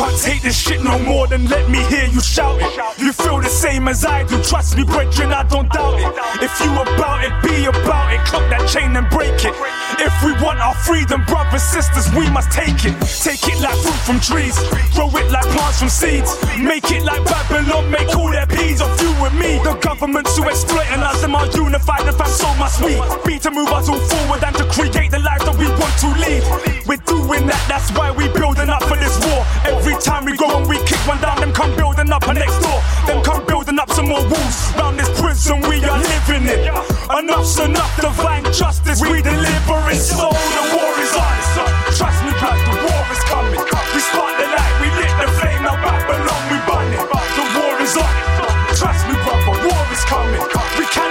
[0.02, 3.00] can't take this shit no more, than let me hear you shout it.
[3.00, 4.42] You feel the same as I do.
[4.42, 6.44] Trust me, brethren, I don't doubt it.
[6.44, 8.20] If you about it, be about it.
[8.26, 9.54] Cut that chain and break it.
[10.02, 12.98] If we want our freedom, brothers, sisters, we must take it.
[13.22, 14.58] Take it like fruit from trees,
[14.98, 16.34] grow it like plants from seeds.
[16.58, 19.62] Make it like Babylon, make all their peas of you and me.
[19.62, 22.98] The governments who exploit and us, them are unified and found so much we
[23.30, 26.10] be to move us all forward and to create the life that we want to
[26.18, 26.42] lead.
[26.90, 29.46] We're doing that, that's why we building up for this war.
[29.70, 32.58] Every time we go and we kick one down, them come building up a next
[32.58, 32.82] door.
[33.06, 34.58] Them come building up some more walls.
[34.74, 36.74] Round this prison we are living in.
[37.14, 39.91] Enough's enough, divine justice we delivering.
[39.92, 41.36] So the war is on.
[42.00, 43.60] Trust me, blood, the war is coming.
[43.60, 47.04] We spark the light, we lit the flame, now Babylon we burn it.
[47.36, 48.08] The war is on.
[48.80, 50.40] Trust me, brother, war is coming.
[50.80, 51.11] We cannot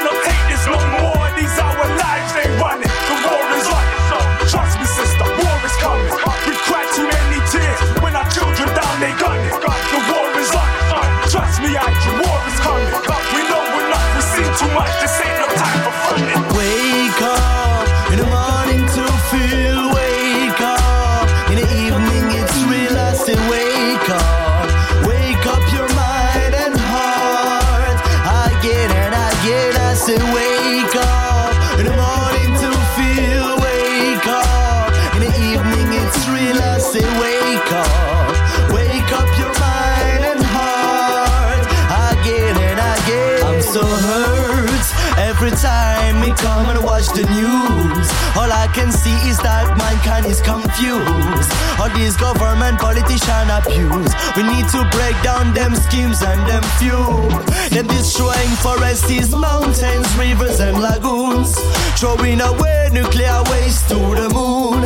[47.41, 48.07] news.
[48.37, 51.51] All I can see is that mankind is confused.
[51.81, 54.13] All these government politician abuse.
[54.37, 57.29] We need to break down them schemes and them fuel.
[57.75, 61.57] Them destroying forests, mountains, rivers and lagoons.
[61.99, 64.85] Throwing away nuclear waste to the moon.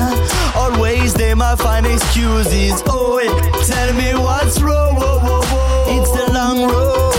[0.54, 2.82] Always they might find excuses.
[2.86, 3.20] Oh,
[3.66, 4.82] tell me what's wrong.
[5.96, 7.14] It's a long road,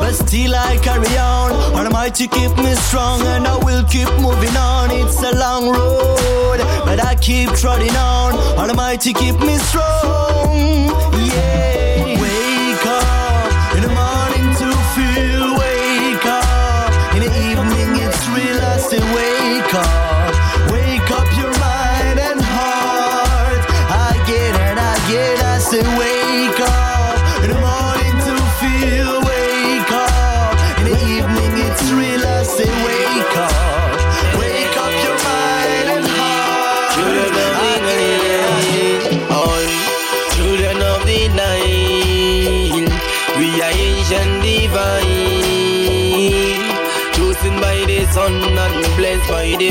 [0.00, 1.52] but still I carry on.
[1.76, 4.90] Almighty keep me strong, and I will keep moving on.
[4.90, 8.34] It's a long road, but I keep trotting on.
[8.58, 10.88] Almighty keep me strong.
[11.28, 12.05] Yeah.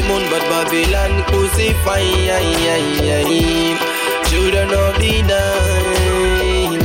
[0.02, 2.02] Moon, but Babylon crucify.
[4.30, 6.80] Children of the Nile,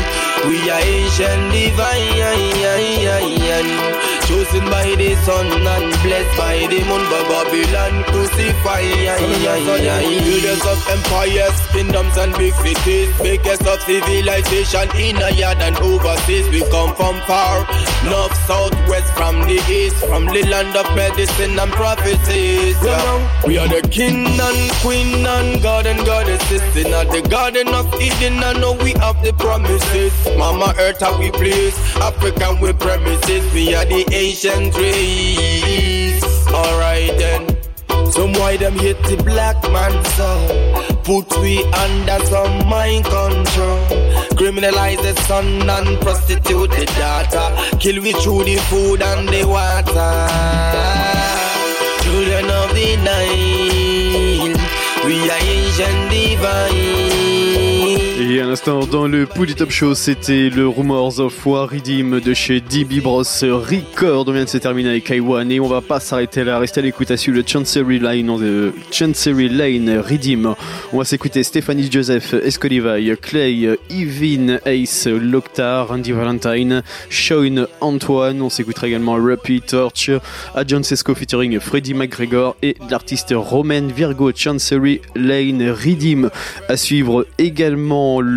[0.49, 2.21] we are ancient divine,
[4.31, 8.87] chosen by the sun and blessed by the moon, but Babylon crucify.
[10.31, 16.47] Builders of empires, kingdoms and big cities, biggest of civilization in a yard and overseas.
[16.55, 17.67] We come from far,
[18.07, 22.77] north, south, west, from the east, from the land of medicine and prophecies.
[22.83, 23.45] Yeah.
[23.47, 28.39] We are the king and queen and god and goddesses in the garden of Eden.
[28.45, 30.13] I know we have the promises.
[30.39, 31.75] Mama Earth, how we please.
[31.97, 33.43] African with premises.
[33.53, 36.47] We are the ancient race.
[36.49, 37.43] Alright then.
[38.13, 40.31] Some why them hate the black man so
[41.05, 43.87] Put we under some mind control
[44.39, 51.21] Criminalize the son and prostitute the daughter Kill we through the food and the water
[52.11, 54.57] children of the Nile.
[55.07, 57.10] We are Asian divine.
[58.41, 63.01] À l'instant, dans le Top Show, c'était le Rumors of War Redeem de chez DB
[63.01, 64.25] Bros Record.
[64.27, 66.59] On vient de se terminer avec Kaiwan et on va pas s'arrêter là.
[66.59, 70.55] Restez à l'écoute à suivre le Chancery Line, Chancery Lane Redeem.
[70.93, 78.41] On va s'écouter Stéphanie Joseph, Escolivai, Clay, Yvin, Ace, Loctar, Andy Valentine, Sean Antoine.
[78.41, 80.11] On s'écoutera également Ruppy Torch,
[80.67, 86.31] John Sesco featuring Freddie McGregor et l'artiste Roman Virgo Chancery Lane Redeem.
[86.69, 88.30] À suivre également le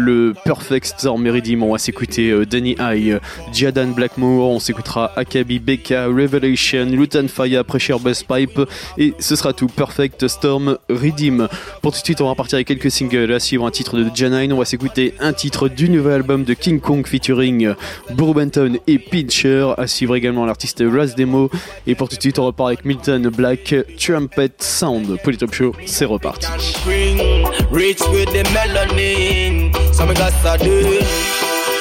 [0.44, 1.64] Perfect Storm Meridium.
[1.64, 3.20] On va s'écouter euh, Danny High,
[3.54, 8.62] Jadan Blackmore, on s'écoutera Akabi Becca, Revelation, Lutan Fire, Pressure Buzz Pipe
[8.98, 9.68] et ce sera tout.
[9.68, 11.48] Perfect Storm Redeem.
[11.82, 13.32] Pour tout de suite, on va partir avec quelques singles.
[13.32, 16.54] À suivre un titre de Janine, on va s'écouter un titre du nouvel album de
[16.54, 17.74] King Kong featuring
[18.12, 19.74] Benton et Pincher.
[19.78, 21.50] À suivre également l'artiste Raz Demo.
[21.88, 25.18] Et pour tout de suite, on repart avec Milton Black, Trumpet Sound.
[25.24, 26.48] Polytop Show, c'est reparti.
[29.92, 31.02] So me got to do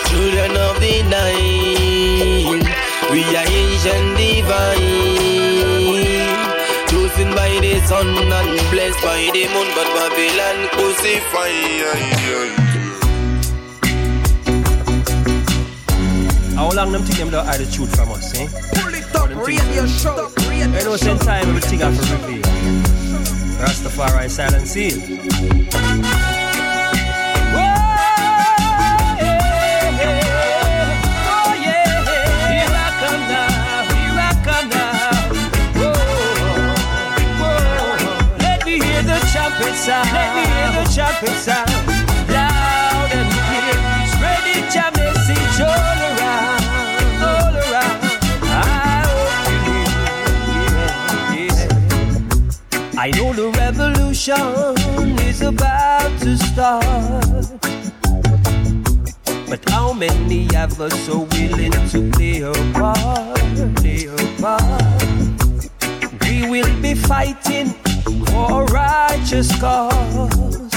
[0.08, 2.64] Children of the night
[3.12, 5.52] We are Asian divine
[6.88, 11.52] Chosen by the sun and blessed by the moon But Babylon crucify
[16.62, 18.46] How long them think them don't hide the truth from us, eh?
[18.74, 20.78] Pull it up, radio show, radio show.
[20.78, 22.42] You know, same time everything I for reveal.
[23.58, 26.31] Rastafari silent seal.
[39.82, 40.08] Sound.
[40.12, 41.70] Let me hear the trumpet sound.
[42.30, 43.78] Loud and clear.
[44.14, 46.62] Spreading your message all around.
[47.30, 47.98] All around.
[48.46, 49.82] I hope you
[50.54, 50.86] hear.
[51.34, 53.04] Yeah.
[53.04, 57.46] I know the revolution is about to start.
[59.48, 63.40] But how many of us are willing to play a part?
[63.80, 65.08] Play a part.
[66.22, 67.74] We will be fighting
[68.04, 70.70] for righteous cause.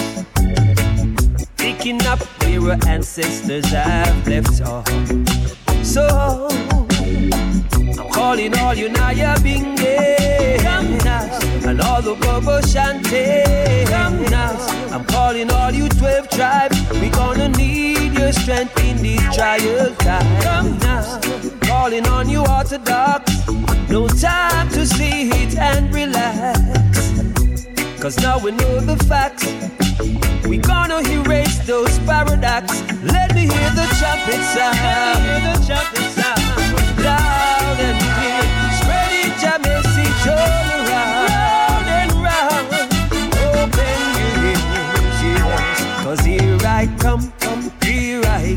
[1.57, 4.87] Picking up where our ancestors have left off.
[5.83, 6.47] So,
[7.73, 10.59] I'm calling all you Nyabinghi.
[10.59, 11.54] Come now.
[11.67, 13.87] And all the Bobo Shanti.
[13.87, 14.55] Come now.
[14.91, 16.77] I'm calling all you 12 tribes.
[16.91, 20.43] We're gonna need your strength in these trial times.
[20.43, 21.19] Come now.
[21.61, 23.31] Calling on you Orthodox.
[23.89, 26.59] No time to sit and relax.
[27.99, 29.45] Cause now we know the facts.
[30.47, 32.81] We gonna erase those paradox.
[33.01, 34.77] Let me hear the trumpet sound.
[34.85, 37.03] Let me hear the trumpet sound.
[37.03, 38.43] Loud and clear.
[38.79, 40.54] Spread it your message oh.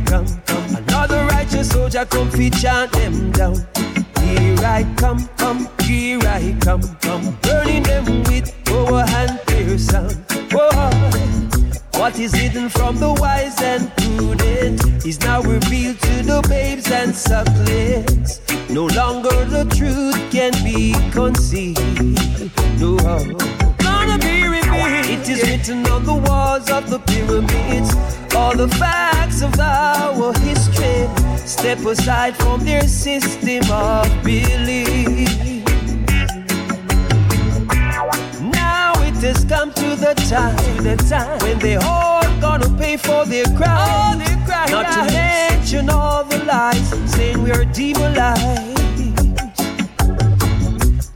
[0.08, 0.76] Come, come.
[0.76, 3.56] Another righteous soldier come feed chant them down.
[4.22, 7.38] Here I come, come, here I come, come.
[7.42, 10.16] Burning them with power and clear sound.
[10.50, 10.90] Whoa.
[11.98, 17.14] What is hidden from the wise and prudent is now revealed to the babes and
[17.14, 18.40] sucklings.
[18.70, 21.78] No longer the truth can be concealed.
[22.80, 22.96] No,
[23.78, 25.06] gonna be revealed.
[25.10, 27.92] It is written on the walls of the pyramids.
[28.38, 31.08] All the facts of our history
[31.38, 35.28] step aside from their system of belief.
[38.40, 43.24] Now it has come to the time, the time when they all gonna pay for
[43.26, 44.18] their crime.
[44.20, 44.70] Their crime.
[44.70, 48.78] Not to mention all the lies saying we are demonized.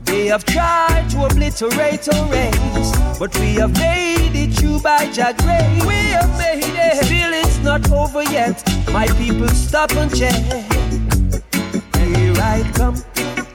[0.03, 5.33] They have tried to obliterate our race, but we have made it through by Jah
[5.37, 5.85] grace.
[5.85, 7.05] We have made it.
[7.05, 8.57] Still, it's not over yet.
[8.91, 10.39] My people, stop and check.
[11.99, 12.95] Here I come,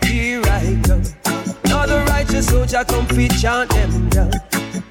[0.05, 1.03] here I come.
[1.65, 4.33] Another righteous soldier come fit chant them down.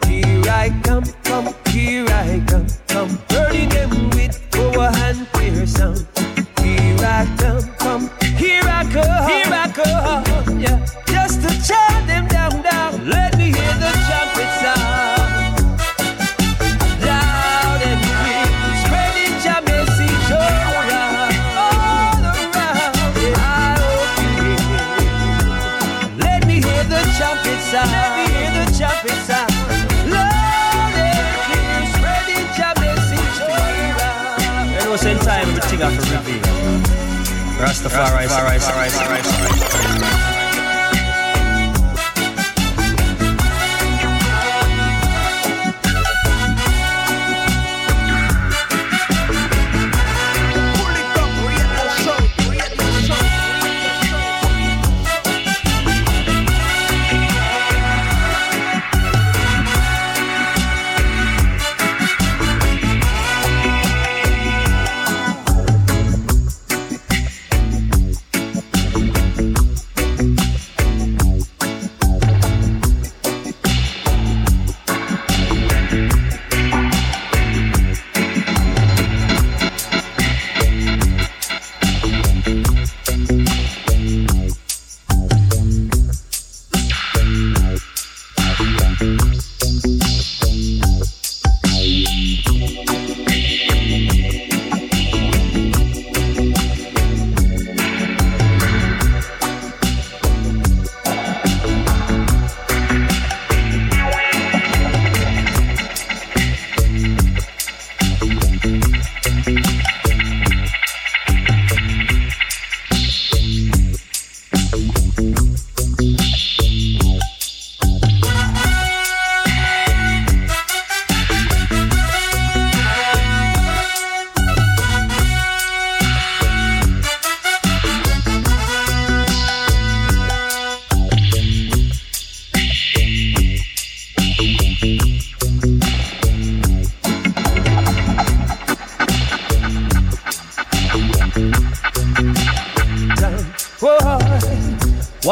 [0.07, 3.19] Here I come, come, here I come, come.
[3.29, 6.07] Burning them with power and clear sound.
[6.61, 8.09] Here I come, come,
[8.41, 10.59] here I come, here I come.
[10.59, 12.26] Yeah, just to chant them
[37.59, 40.36] Rastafari, Rastafari, Rastafari, Rastafari.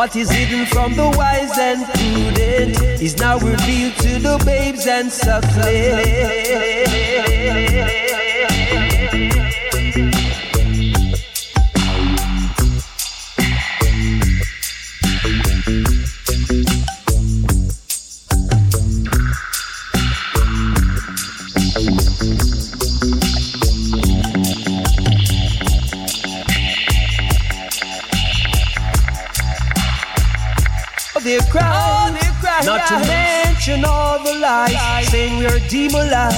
[0.05, 5.11] What is hidden from the wise and prudent is now revealed to the babes and
[5.11, 6.24] suckling.
[32.87, 36.35] To mention all the lies saying we're demonized.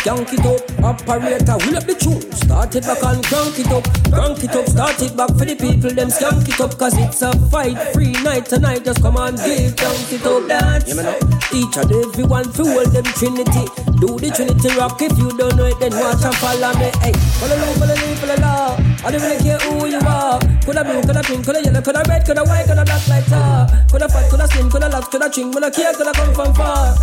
[0.00, 0.60] Skank it up.
[0.82, 2.20] Operator, will up the tune.
[2.32, 3.84] Start it back and crank it up.
[4.08, 5.90] Crank it up, start it back for the people.
[5.92, 7.76] Them skank it up, cause it's a fight.
[7.92, 10.48] Free night tonight, just come on, give, crank it up.
[10.48, 10.88] Dance.
[11.52, 13.64] Each and every one to hold them trinity.
[14.00, 15.00] Do the trinity rock.
[15.02, 16.88] If you don't know it, then watch and follow me.
[17.04, 18.80] Hey, follow the follow the follow law.
[19.04, 20.40] I don't really care who you are.
[20.64, 23.66] Coulda blue, coulda pink, coulda yellow, coulda red, coulda white, coulda black like tar.
[23.66, 23.84] Uh.
[23.90, 26.96] Coulda fat, coulda slim, coulda loud, coulda ching, coulda care, coulda come from far.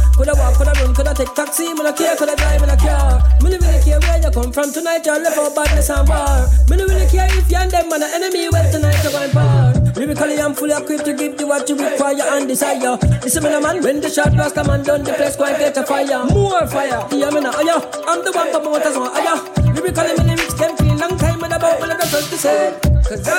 [1.18, 3.18] Take taxi, coulda care, coulda drive in a car.
[3.42, 6.46] Me no really care where you come from tonight, you live for badness and war.
[6.70, 9.32] Me no really care if you and them man an enemy, well tonight you're going
[9.32, 9.74] far.
[9.98, 12.98] Lyrically, I'm fully equipped to give you what you require and desire.
[13.26, 15.58] Listen, me, no man, when the shot blast come and done, the place go and
[15.58, 16.24] get a fire.
[16.30, 17.02] More fire.
[17.12, 17.82] Yeah, me, now, oh, yeah.
[18.06, 19.74] I'm the one for motors on, oh, yeah.
[19.74, 22.78] Lyrically, me lyrics can feel long time and about when I got first to say.
[23.08, 23.37] Cause I've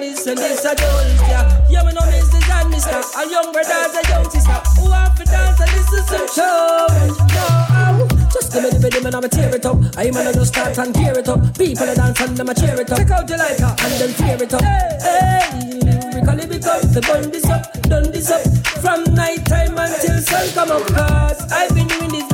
[0.00, 1.68] ears are the one that listen this a adult, yeah.
[1.68, 2.96] Yeah, me know is and mister.
[2.96, 4.58] A young brother, a young sister.
[4.80, 6.86] Who have to dance and listen some show.
[7.34, 7.44] No,
[7.76, 9.78] um, just give me the rhythm and I'ma tear it up.
[9.96, 11.40] I'm gonna just start and tear it up.
[11.58, 12.98] People are dance and I'ma cheer it up.
[12.98, 14.62] Check out the lighter and then tear it up.
[14.62, 15.42] Hey,
[15.84, 18.42] lyrically become the bun this up, done this up.
[18.80, 20.86] From night time until sun come up.
[20.88, 22.31] Cause I've been doing this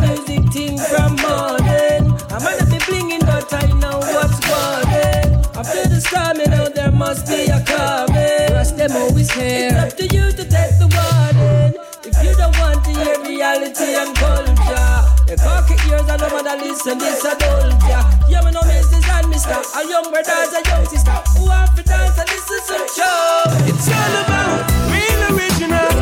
[6.99, 8.49] must be a coming.
[8.51, 9.71] Cause them always here.
[9.71, 11.79] It's up to you to take the warning.
[12.03, 14.99] If you don't want to hear reality and culture.
[15.31, 18.03] The cocky ears and nobody listen, this adult, yeah.
[18.29, 19.07] Yeah, me no Mrs.
[19.07, 19.61] and Mister.
[19.79, 21.17] A young brother, a young sister.
[21.39, 23.45] Who have to dance and this is some show.
[23.71, 25.95] It's all about real original.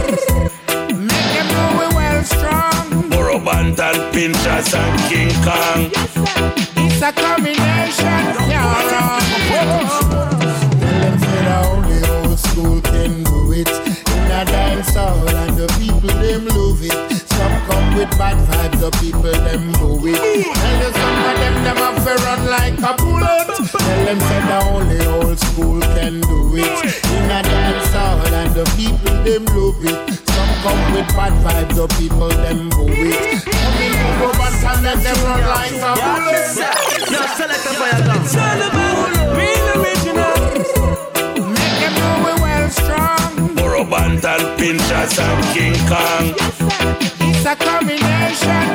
[0.97, 3.11] Make them know we well strong.
[3.11, 5.91] Burro Banton, Pinchers and King Kong.
[6.89, 10.36] It's a combination, yeah.
[14.77, 16.93] In a dance hall and the people them love it.
[17.33, 20.21] Some come with bad vibes, the people them know it.
[20.21, 23.57] Tell you some of them them have to run like a bullet.
[23.73, 26.93] Tell them say the only old school can do it.
[27.09, 29.97] In a dance hall and the people them love it.
[30.29, 33.45] Some come with bad vibes, the people them know it.
[33.49, 36.53] Come in, go back and let them run like a bullet.
[37.09, 38.21] Yo, select a fire gun.
[38.21, 39.09] It's all about
[39.41, 40.37] real original.
[41.49, 43.26] Make them know we well strong.
[43.91, 46.35] Banton, Pinchers and King Kong.
[47.21, 48.67] It's a combination.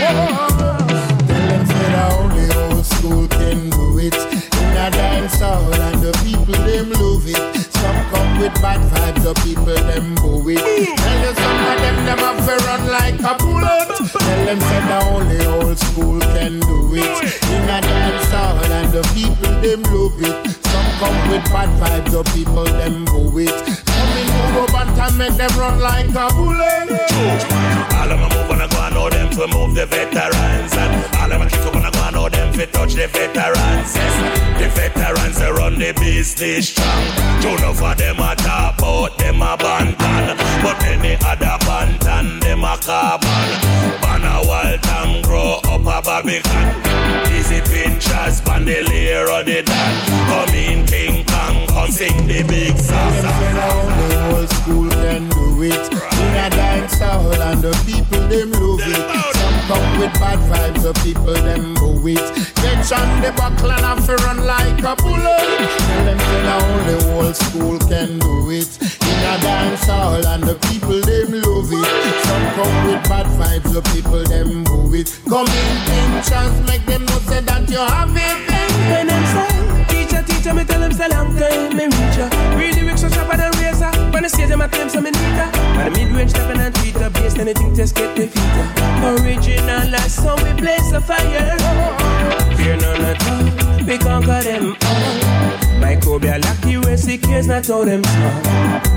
[0.00, 0.48] Whoa.
[1.28, 4.14] Tell them say the only old school can do it.
[4.14, 7.36] In a dance hall and the people them love it.
[7.72, 10.58] Some come with bad vibes, the people them boo it.
[10.58, 13.88] Tell you some of them them have to run like a bullet.
[14.08, 17.42] Tell them say the only old school can do it.
[17.50, 20.61] In a dance hall and the people them love it.
[21.02, 23.50] Come with bad vibes, the people them boo it.
[23.50, 26.94] Come in, move up and make them run like a bullet.
[27.98, 30.72] All of my move wanna go and know them to move the veterans.
[30.78, 33.92] And all of my kids wanna go and know them to touch the veterans.
[34.62, 37.04] The veterans they run the business strong.
[37.42, 40.38] Two enough of them a talk about them a bantan.
[40.62, 43.28] But any other bantan them a carbon
[44.02, 46.91] Ban a wild and grow up a Barbican
[48.12, 54.36] pinchers, bandolier or the dan Come in King Kong, come sing the big song the
[54.36, 55.92] old school can do it.
[55.92, 59.31] In a dance hall and the people them love it.
[59.72, 62.18] Come with bad vibes, the people them move it.
[62.56, 65.48] Get on the buckle and have run like a bullet.
[65.80, 68.68] Tell them say the only old school can do it.
[69.00, 71.88] In a dance hall and the people them love it.
[72.26, 75.08] Some come with bad vibes, the people them move it.
[75.26, 78.52] Come in, in chance, make them know say that you have it.
[78.92, 79.61] When them say,
[80.42, 82.26] teacher, me tell them say long time me reach ya.
[82.56, 83.90] Read the rickshaw sharper than razor.
[84.12, 85.50] When I see them, I claim some me need ya.
[85.74, 88.68] But the mid-range stepping and tweeter, based anything just get the defeated.
[89.02, 91.56] Original as some we blaze a fire.
[92.56, 95.14] Fear none at all, we conquer them all.
[95.80, 98.40] Microbial lucky race, it cares not how them small.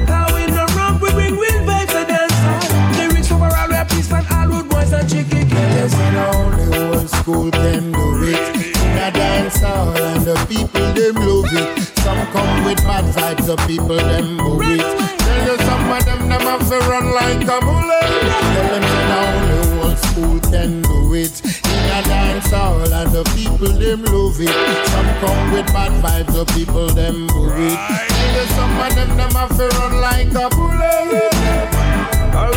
[0.09, 2.97] How in the rump we bring real vibes to dance.
[2.97, 5.91] Lyrics overall, rap peace and all road boys and chicken killers.
[5.91, 8.74] The only old school can do it.
[9.05, 11.77] In a dance hall and the people them love it.
[11.99, 14.81] Some come with bad vibes, the people them move it.
[14.81, 18.01] Tell you some of them them have to run like a bullet.
[18.01, 21.37] Tell them say the only old school can do it.
[21.45, 24.87] In a dance hall and the people them love it.
[24.89, 27.77] Some come with bad vibes, the people them move it.
[27.77, 31.29] Tell you some of them them have to run like a bullet.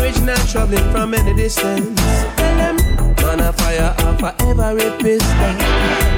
[0.00, 2.00] Original traveling from any distance.
[2.00, 2.87] Tell them,
[3.28, 5.62] man a fire and forever resistance.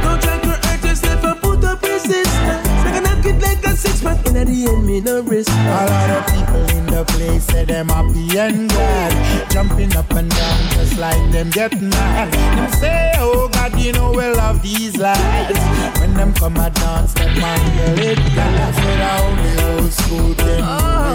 [0.02, 2.68] Don't try to hurt yourself and put up resistance.
[2.84, 5.50] Make a knock it like a six pack in the end, me no risk.
[5.50, 10.30] A lot of people in the place say them happy and glad, jumping up and
[10.30, 12.32] down just like them get mad.
[12.32, 15.58] Them say, oh God, you know we love these lads.
[16.00, 18.74] When them come a dance, them handle it bad.
[18.78, 20.60] So the old school can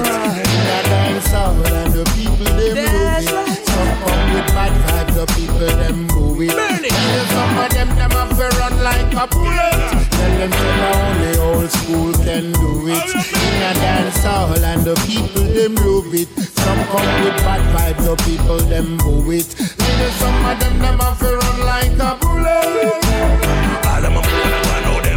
[0.04, 0.48] do it.
[0.56, 3.55] In a dance hall and the people them move it.
[3.76, 6.56] Some come with bad vibes, the people them move it.
[6.56, 9.82] Tell some of them them have to run like a bullet.
[10.16, 13.10] Tell them say the only old school can do it.
[13.44, 16.30] In a dance hall and the people them love it.
[16.64, 19.50] Some come with bad vibes, the people them move it.
[19.78, 23.65] Tell some of them them have to run like a bullet.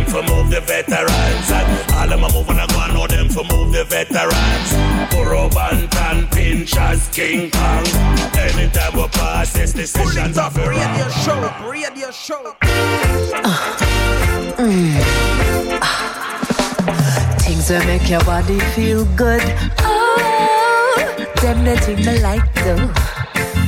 [0.09, 3.45] For move the veterans And all of my move wanna go and know them for
[3.45, 4.73] move the veterans
[5.13, 7.87] Burro Banton, Pinchers, King Kong
[8.39, 12.55] Anytime we pass this decisions of the Radio show, radio show.
[17.43, 19.43] Things that make your body feel good.
[19.81, 22.93] Oh, them the thing me like though.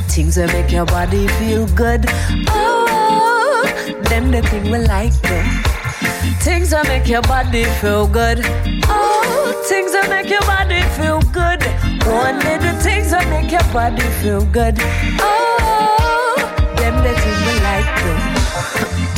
[0.07, 2.05] Things will make your body feel good.
[2.49, 3.63] Oh,
[4.09, 5.70] them the thing oh, we like though.
[6.39, 8.39] Things that make your body feel good.
[8.87, 11.61] Oh, things that make your body feel good.
[12.07, 14.75] Only the things will make your body feel good.
[15.19, 16.35] Oh,
[16.77, 19.10] them the thing we like though.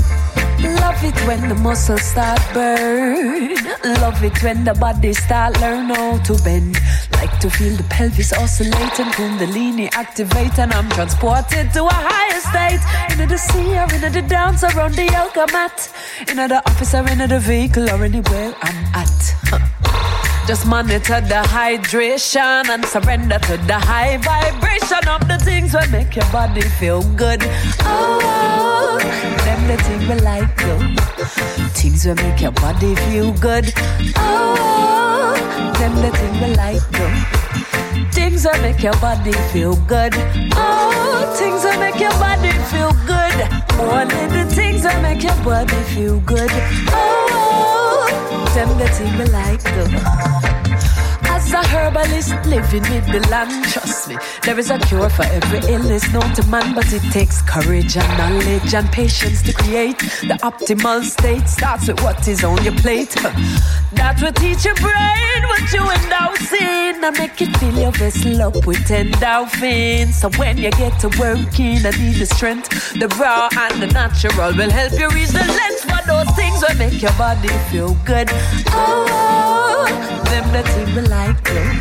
[0.93, 3.55] Love it when the muscles start burn.
[3.83, 6.77] Love it when the body start learn how to bend.
[7.13, 12.83] like to feel the pelvis oscillating, kundalini activate, and I'm transported to a higher state.
[13.11, 15.91] Into the sea or into the dance or on the yoga mat.
[16.29, 19.19] Into the office or into the vehicle or anywhere I'm at.
[20.45, 26.15] Just monitor the hydration and surrender to the high vibration of the things that make
[26.17, 27.39] your body feel good.
[27.81, 28.99] Oh,
[29.45, 30.79] them the things we like though.
[31.79, 33.73] Things will make your body feel good.
[34.17, 35.33] Oh,
[35.79, 38.09] them the things we like though.
[38.11, 40.13] Things will make your body feel good.
[40.55, 43.37] Oh, things will make your body feel good.
[43.79, 46.51] Only the things that make your body feel good.
[46.91, 48.02] Oh,
[48.53, 51.12] them the things we
[51.43, 55.59] As a herbalist living with the land, trust me, there is a cure for every
[55.71, 60.39] illness known to man, but it takes courage and knowledge and patience to create the
[60.41, 61.47] optimal state.
[61.49, 63.11] Starts with what is on your plate.
[63.91, 68.41] That will teach your brain what you endow in and make it fill your vessel
[68.41, 70.13] up with endorphins.
[70.13, 74.55] So when you get to working and need the strength, the raw and the natural
[74.55, 78.29] will help you reach the length for those things will make your body feel good.
[78.69, 79.85] Oh,
[80.25, 81.79] them the things we like them.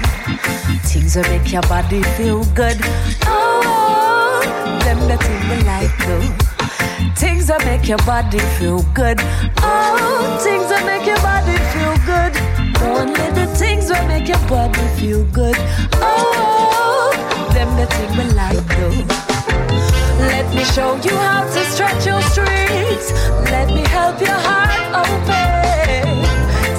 [0.84, 2.76] Things will make your body feel good.
[3.26, 4.40] Oh,
[4.84, 7.14] them the things we like them.
[7.16, 9.18] Things that make your body feel good.
[9.58, 12.32] Oh, things that make your body feel good.
[12.82, 15.56] Only the things that make your body feel good.
[16.00, 17.12] Oh,
[17.54, 19.32] them the things we like though.
[20.26, 23.12] Let me show you how to stretch your strings.
[23.50, 24.72] Let me help your heart
[25.02, 25.52] open.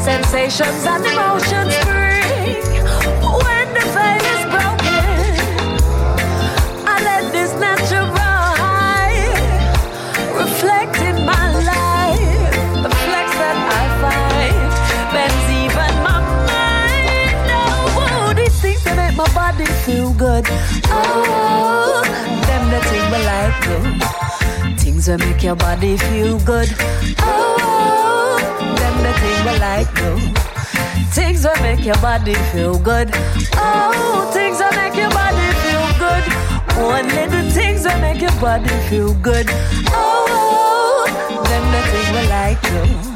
[0.03, 2.02] Sensations and emotions spring
[20.43, 20.83] feel good.
[20.89, 22.03] Oh,
[22.47, 24.75] them the thing we like though.
[24.77, 26.69] Things that make your body feel good.
[27.19, 28.37] Oh,
[28.77, 30.19] them the thing we like though.
[31.11, 33.11] Things that make your body feel good.
[33.55, 36.23] Oh, things that make your body feel good.
[36.77, 39.47] Only the things that make your body feel good.
[39.89, 41.05] Oh,
[41.47, 43.12] them the thing we like though.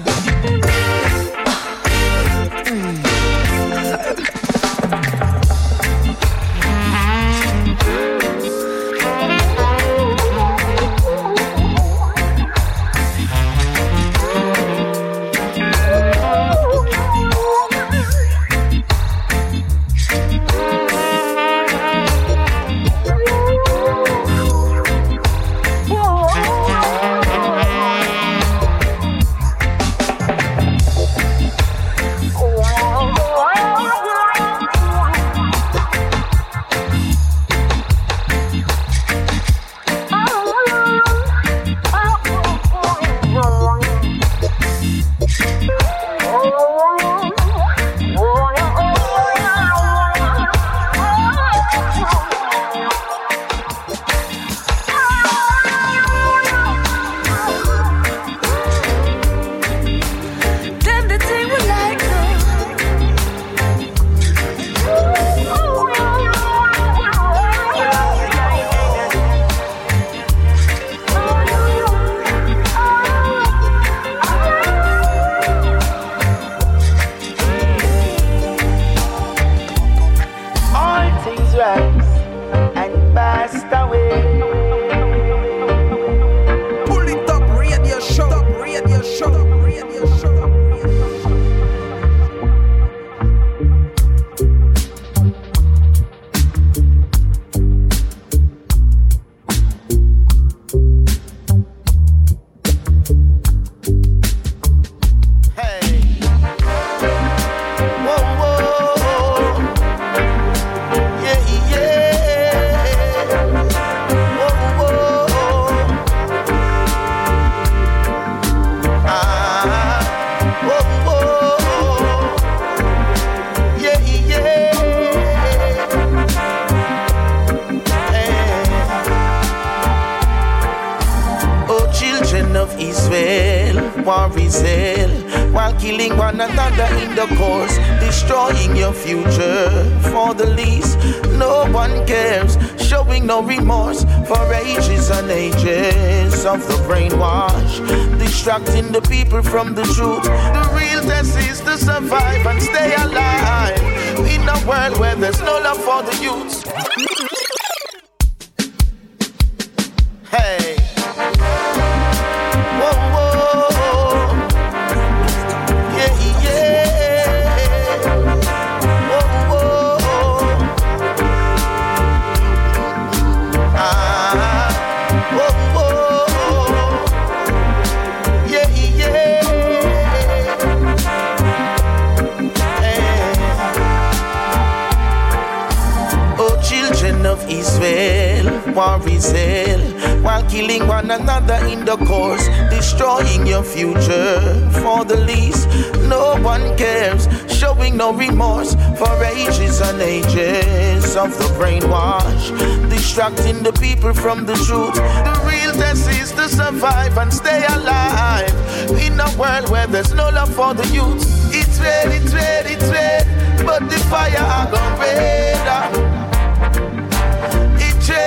[192.69, 194.39] Destroying your future
[194.81, 195.67] for the least.
[196.07, 202.45] No one cares, showing no remorse for ages and ages of the brainwash,
[202.89, 204.95] distracting the people from the truth.
[204.95, 208.53] The real test is to survive and stay alive
[208.99, 211.23] in a world where there's no love for the youth.
[211.53, 213.25] It's red, it's red, it's red,
[213.65, 215.47] but the fire are gone red.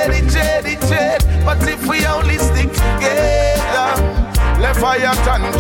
[0.08, 0.90] It's red, it's
[1.44, 3.88] but if we only stick together,
[4.74, 5.14] fire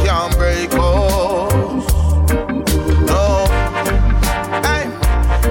[0.04, 1.84] can't break us.
[3.10, 3.46] No,
[4.64, 4.84] hey,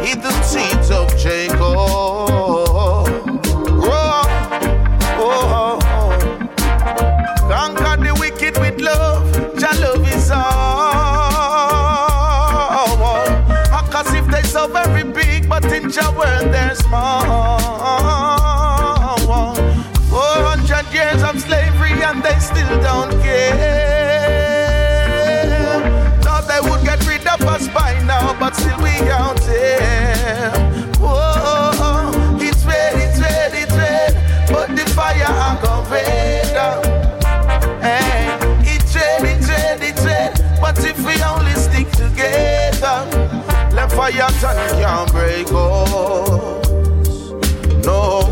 [0.05, 1.59] hidden seeds of Jacob.
[3.79, 4.23] Grow,
[5.21, 5.79] oh,
[7.49, 9.57] conquer the wicked with love.
[9.59, 10.89] Jah love is all.
[14.11, 17.58] If they very big, but in Jah world they're small.
[22.69, 23.49] Still don't care.
[26.21, 30.51] Thought they would get rid of us by now, but still we out here.
[30.99, 34.13] Whoa, it's red, it's red, it's red,
[34.49, 36.45] but the fire are gone red.
[37.81, 43.05] Hey, eh, it's red, it's red, it's red, but if we only stick together,
[43.73, 47.31] let fire turn can't break us.
[47.85, 48.29] No,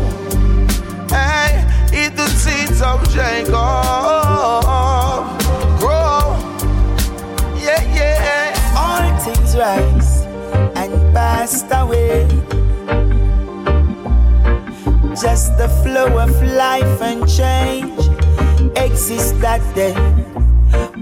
[1.10, 4.27] eh, hey, eat the seeds of Jacob.
[9.58, 10.22] Rise
[10.76, 12.28] and passed away.
[15.20, 17.98] Just the flow of life and change
[18.76, 19.94] exists that day.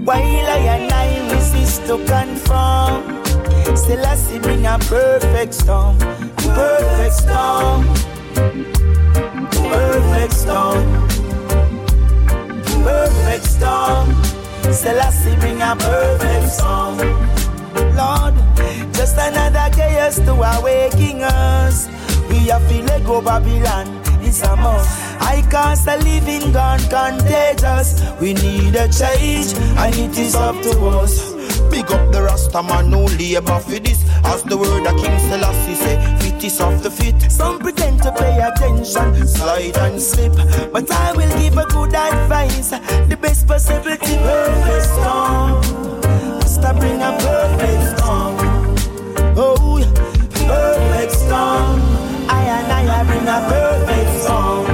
[0.03, 3.23] While I and I resist to conform,
[3.77, 5.99] still I see bring a perfect storm,
[6.37, 7.85] perfect storm,
[9.53, 11.07] perfect storm,
[12.81, 14.15] perfect storm.
[14.73, 17.46] Still I see bring a perfect storm.
[17.95, 18.33] Lord,
[18.93, 21.87] just another chaos to awaken us.
[22.29, 24.01] We are feel like go Babylon.
[24.21, 24.89] It's a must.
[25.21, 28.01] I cast a living gone contagious.
[28.19, 31.33] We need a change, and it is up to us.
[31.71, 34.03] Big up the Rasta man who labor for this.
[34.25, 37.31] As the word of King Selassie say, fit is off the fit.
[37.31, 40.33] Some pretend to pay attention, Slide and slip.
[40.73, 42.69] but I will give a good advice.
[43.09, 45.96] The best possibility, perfect storm.
[46.59, 48.35] Must bring a perfect storm.
[49.37, 49.77] Oh,
[50.33, 51.81] perfect storm.
[52.27, 54.65] I and I bring a perfect storm.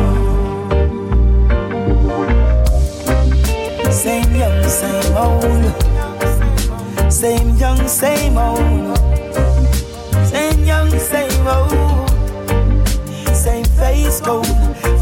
[3.92, 5.74] Same young, same old.
[7.12, 8.98] Same young, same old.
[10.26, 12.10] Same young, same old.
[13.36, 14.48] Same face gold.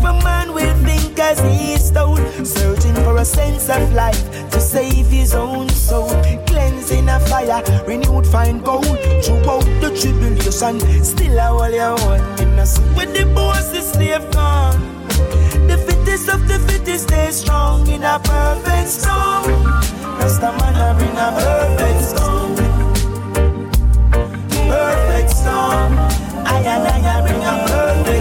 [0.02, 1.78] For man will think as he
[3.22, 6.10] a sense of life to save his own soul.
[6.48, 8.98] Cleansing a fire, renewed find gold.
[9.24, 12.98] Throughout the tribulation, still a hold your own innocent.
[12.98, 14.82] When the boss is slave gone.
[15.70, 19.66] The fittest of the fittest stay strong in a perfect storm.
[20.18, 22.56] Rasta man bring a perfect storm.
[24.68, 25.94] Perfect storm.
[26.54, 28.21] I and I a bring a perfect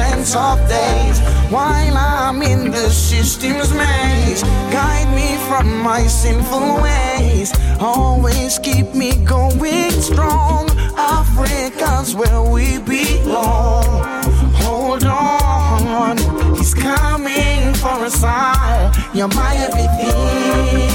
[0.00, 1.20] ancients of days.
[1.50, 7.52] While I'm in the system's maze, guide me from my sinful ways.
[7.80, 10.70] Always keep me going strong.
[10.96, 14.24] Africa is where we belong.
[14.62, 16.16] Hold on,
[16.56, 18.92] he's coming for us all.
[19.14, 20.88] You're my everything.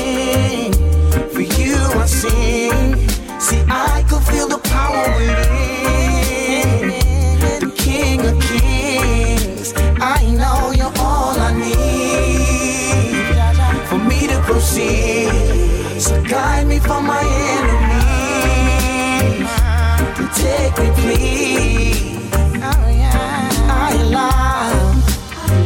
[1.34, 3.10] For you I sing.
[3.40, 6.15] See, I could feel the power within.
[14.66, 16.02] Proceed.
[16.02, 17.22] So guide me from my
[17.56, 17.86] enemies.
[20.36, 22.34] Take me, please.
[23.68, 25.04] I love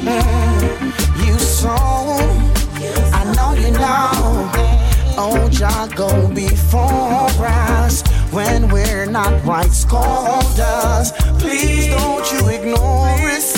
[0.04, 1.76] mm, you so.
[3.14, 4.52] I know you know.
[5.22, 9.72] Oh, Jah go before us when we're not right.
[9.72, 11.12] Scold us.
[11.40, 13.56] Please don't you ignore us.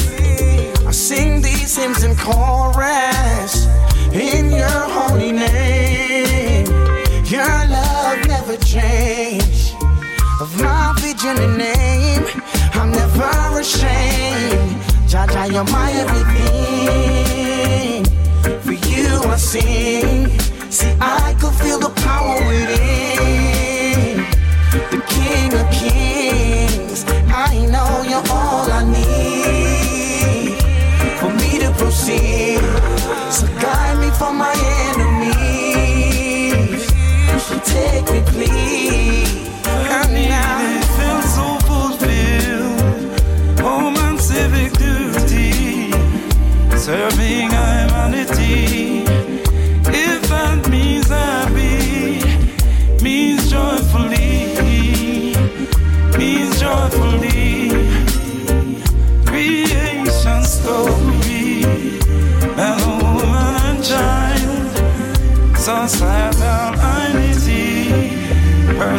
[0.86, 3.68] I sing these hymns in chorus
[4.14, 4.51] in
[11.40, 12.26] and name,
[12.74, 14.76] I'm never ashamed.
[15.08, 17.26] Jah, you're my everything.
[18.62, 20.30] For you I sing.
[20.70, 21.91] See, I could feel the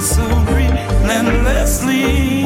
[0.03, 0.23] pursue
[0.53, 2.42] relentlessly.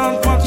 [0.00, 0.37] When it's not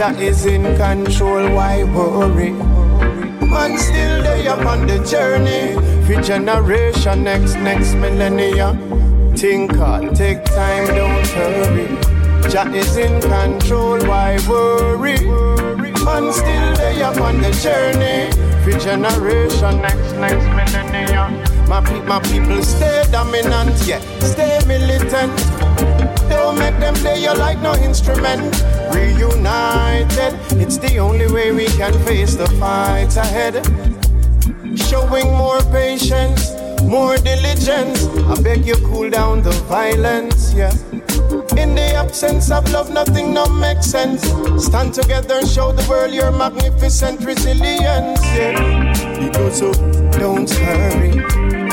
[0.00, 2.52] Jah is in control, why worry?
[3.52, 5.76] Man still there upon the journey.
[6.06, 9.36] For generation, next, next millennium.
[9.36, 11.86] Think hard, take time, don't hurry.
[12.48, 15.20] Jah is in control, why worry?
[16.02, 18.32] Man still there upon the journey.
[18.64, 21.44] For generation, next, next millennium.
[21.68, 25.36] My, pe- my people stay dominant, yeah, stay militant.
[26.30, 28.56] Don't make them play you like no instrument.
[28.92, 33.54] Reunited, it's the only way we can face the fights ahead.
[34.76, 36.52] Showing more patience,
[36.82, 38.04] more diligence.
[38.06, 40.72] I beg you, cool down the violence, yeah.
[41.56, 44.22] In the absence of love, nothing no makes sense.
[44.64, 48.22] Stand together and show the world your magnificent resilience.
[48.34, 48.92] Yeah.
[49.18, 49.72] People, so
[50.18, 51.12] don't hurry.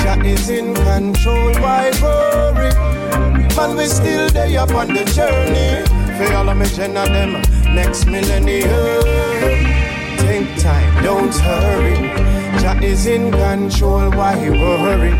[0.04, 1.54] Jah is in control.
[1.62, 2.74] Why worry?
[3.56, 5.97] Man, we still there up on the journey.
[6.18, 7.42] For all of me, gen them
[7.76, 9.04] next millennium.
[10.18, 11.96] Take time, don't hurry.
[12.60, 14.10] Jah is in control.
[14.12, 15.12] Why worry?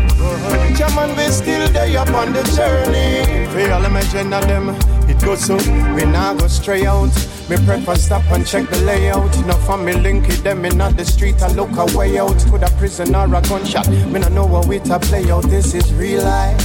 [0.74, 3.46] Jah man, we still there up on the journey.
[3.52, 4.70] For all of me, gen them,
[5.08, 5.56] it goes so
[5.94, 7.14] we now go stray out.
[7.48, 9.32] Me prefer stop and check the layout.
[9.46, 11.40] No family link it them in the street.
[11.42, 12.38] I look a way out.
[12.50, 13.88] Could a prison or a gunshot?
[13.88, 15.44] Me no know what way to play out.
[15.44, 16.60] This is real life.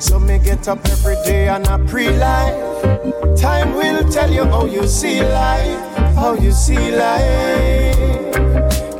[0.00, 3.17] So me get up every day and I pre-life.
[3.40, 7.96] Time will tell you how you see life, how you see life.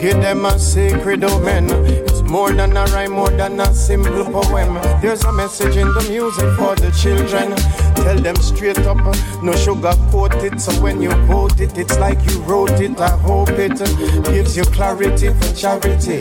[0.01, 1.69] Give them a sacred omen.
[1.87, 4.75] It's more than a rhyme, more than a simple poem.
[5.03, 7.57] There's a message in the music for the children.
[7.97, 8.99] Tell them straight up,
[9.43, 10.61] no sugar coat it.
[10.61, 13.01] So when you quote it, it's like you wrote it.
[13.01, 13.79] I hope it
[14.25, 16.21] gives you clarity for charity.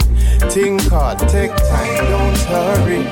[0.50, 3.04] Think hard, take time, don't hurry.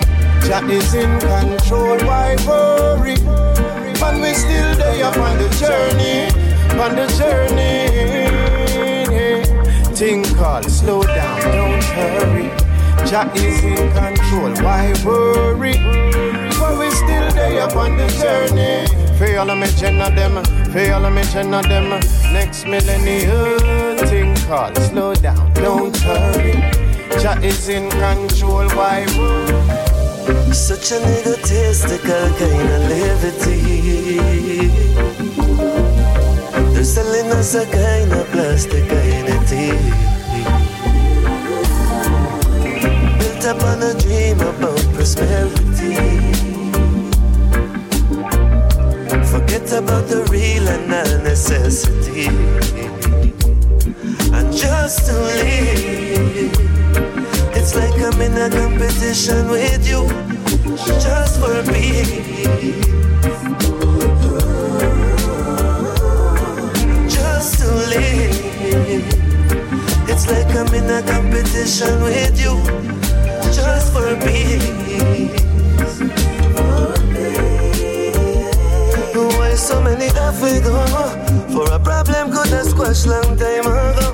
[0.48, 3.75] Jah is in control, why worry?
[4.02, 6.28] Man, we still there up on the journey,
[6.80, 8.26] on the journey.
[9.96, 12.50] Think hard, slow down, don't hurry.
[13.08, 15.78] Jah is in control, why worry?
[16.60, 18.88] But we still there up on the journey.
[19.18, 21.90] For all of me, gen of them, for all of me, gen of them.
[22.34, 26.54] Next millennium, think hard, slow down, don't hurry.
[27.22, 29.95] Jah is in control, why worry?
[30.26, 34.18] Such an egotistical kind of levity.
[36.74, 39.78] They're selling us a kind of plastic identity.
[43.20, 45.96] Built up on a dream about prosperity.
[49.32, 52.28] Forget about the real and the necessity.
[54.34, 56.65] And just to live.
[57.68, 60.08] It's like I'm in a competition with you,
[61.02, 62.12] just for peace.
[67.12, 69.04] Just to live.
[70.08, 72.54] It's like I'm in a competition with you,
[73.52, 74.62] just for peace.
[79.40, 80.32] Why so many go
[81.50, 84.12] for a problem could have squashed long time ago?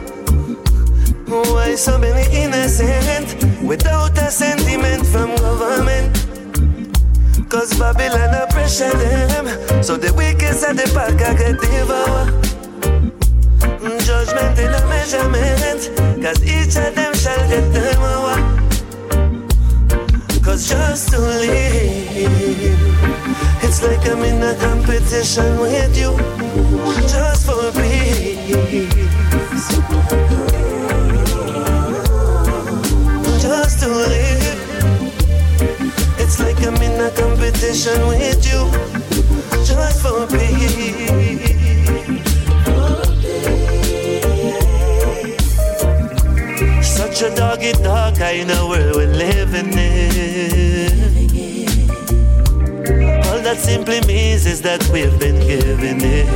[1.28, 6.11] Why so many innocent without a sentiment from government?
[7.49, 12.31] Cause Babylon a pressure them, so the weakest at the pack I get devoured.
[13.83, 15.81] Mm, judgment in a measurement,
[16.23, 18.38] cause each of them shall get them hour.
[20.43, 22.13] Cause just to live,
[23.63, 26.15] it's like I'm in a competition with you,
[27.07, 29.20] just for peace.
[33.81, 34.59] To live.
[36.19, 38.69] It's like I'm in a competition with you,
[39.65, 41.41] just for peace.
[46.85, 50.91] Such a doggy dog kind of world we're living in.
[53.25, 56.27] All that simply means is that we've been given it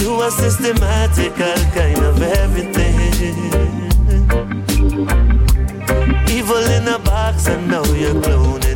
[0.00, 3.77] to a systematical kind of everything.
[7.38, 8.67] In a box, and now you're cloning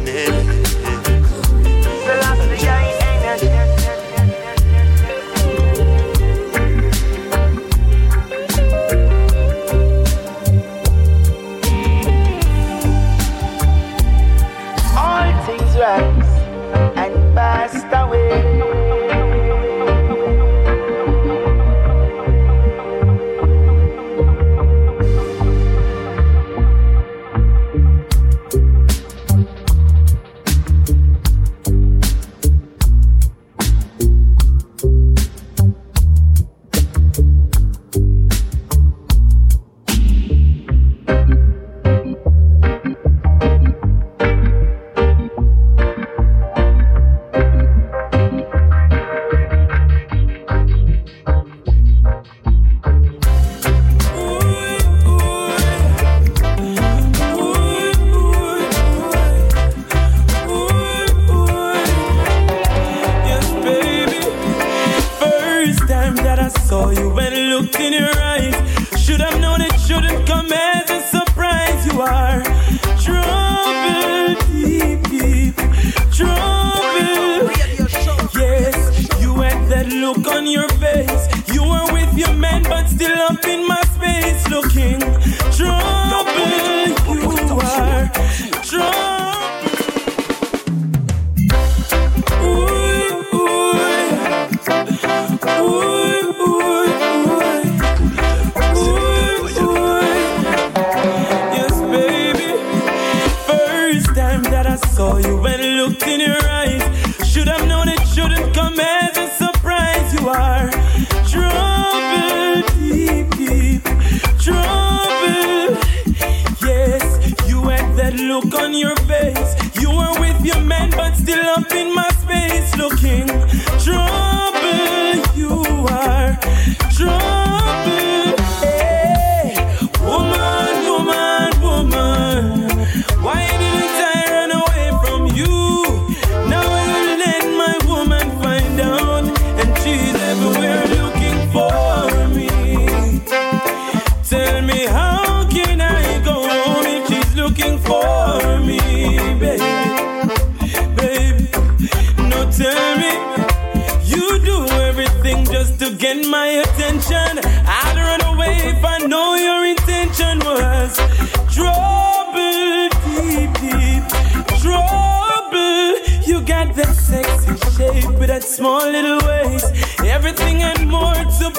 [118.55, 119.55] on your face.
[119.81, 123.29] You were with your man, but still up in my space, looking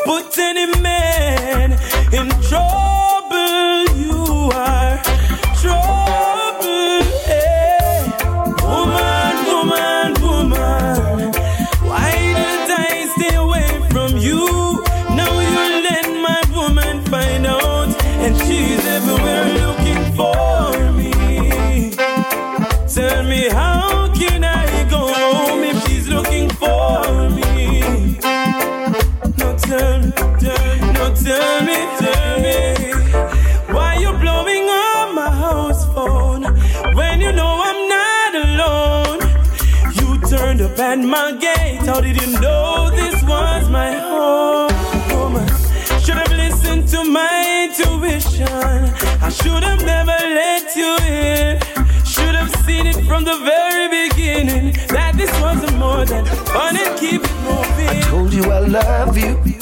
[0.05, 0.82] put any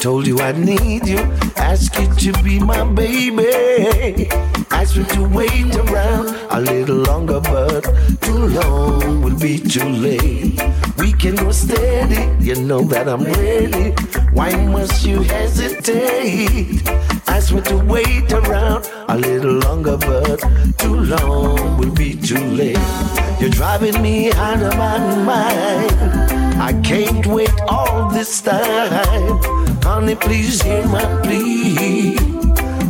[0.02, 1.20] told you I need you,
[1.56, 4.28] ask you to be my baby.
[4.72, 7.82] Ask you to wait around a little longer, but
[8.20, 10.60] too long will be too late.
[10.98, 13.92] We can go steady, you know that I'm ready.
[14.32, 16.82] Why must you hesitate?
[17.28, 20.40] Ask me to wait around a little longer, but
[20.78, 23.31] too long will be too late.
[23.52, 25.92] Driving me out of my mind.
[26.60, 29.38] I can't wait all this time.
[29.82, 32.16] Honey, please hear my plea.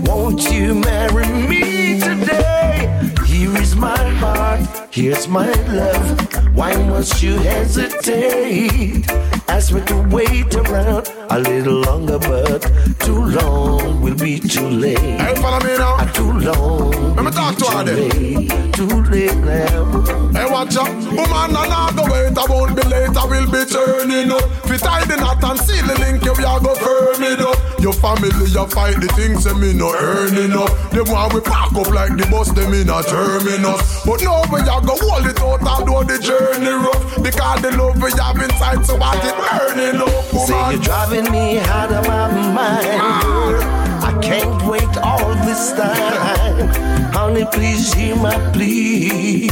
[0.05, 2.89] Won't you marry me today?
[3.27, 4.61] Here is my heart,
[4.91, 6.55] here's my love.
[6.55, 9.11] Why must you hesitate?
[9.49, 12.63] Ask me to wait around a little longer, but
[13.03, 14.99] too long will be too late.
[14.99, 15.97] Hey, follow me now.
[15.99, 17.15] Ah, Too long.
[17.17, 18.09] Let me talk to her then.
[18.09, 20.31] late, Too late now.
[20.33, 20.89] Hey, watch out.
[20.89, 22.37] Woman, I not go wait.
[22.37, 23.17] I won't be late.
[23.17, 24.43] I will be turning up.
[24.67, 26.25] Fit tie the knot and seal the link.
[26.25, 27.59] You are go firm it up.
[27.83, 30.71] Your family, you fight the things that me no earning up.
[30.95, 34.07] Them want we pack up like the bus, them in a terminus.
[34.07, 37.03] But now we are go hold it out, although the journey rough.
[37.23, 40.71] Because the love we have inside, so what it burning up, Say woman.
[40.79, 42.92] you're driving me out of my mind.
[43.01, 46.69] I can't wait all this time.
[47.13, 49.49] Honey, please hear my plea.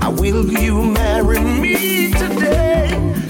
[0.00, 2.88] I will you marry me today?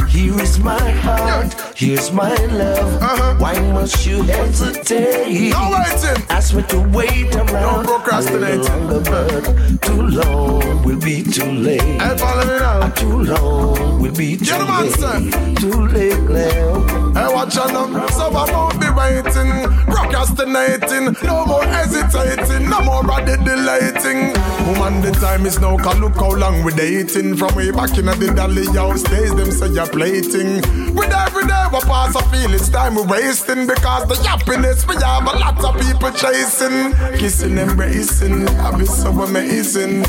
[0.08, 3.02] Here is my heart, here's my love.
[3.02, 3.34] Uh-huh.
[3.38, 5.50] Why must you hesitate?
[5.50, 6.22] No waiting.
[6.28, 7.50] Ask me to wait around.
[7.50, 8.60] Don't procrastinate.
[8.60, 11.80] Longer, but too long will be too late.
[11.82, 12.88] Hey, follow me now.
[12.90, 15.18] Too long will be too Get the man, sir.
[15.18, 15.56] late.
[15.58, 17.12] Too late now.
[17.14, 18.06] Hey, watch out now.
[18.08, 19.52] So I won't be waiting,
[19.86, 24.32] procrastinating, no more hesitating, no more of the delating.
[24.66, 27.36] Woman, the time is now, cause look how long we're dating.
[27.36, 30.62] From way back in the dolly house days, them say you're plating.
[30.94, 34.94] With every day we pass, I feel it's time we're wasting because the happiness we
[34.96, 36.92] have a lot of people chasing.
[37.18, 39.81] Kissing, embracing, I be so amazing.
[39.82, 40.04] Kissing,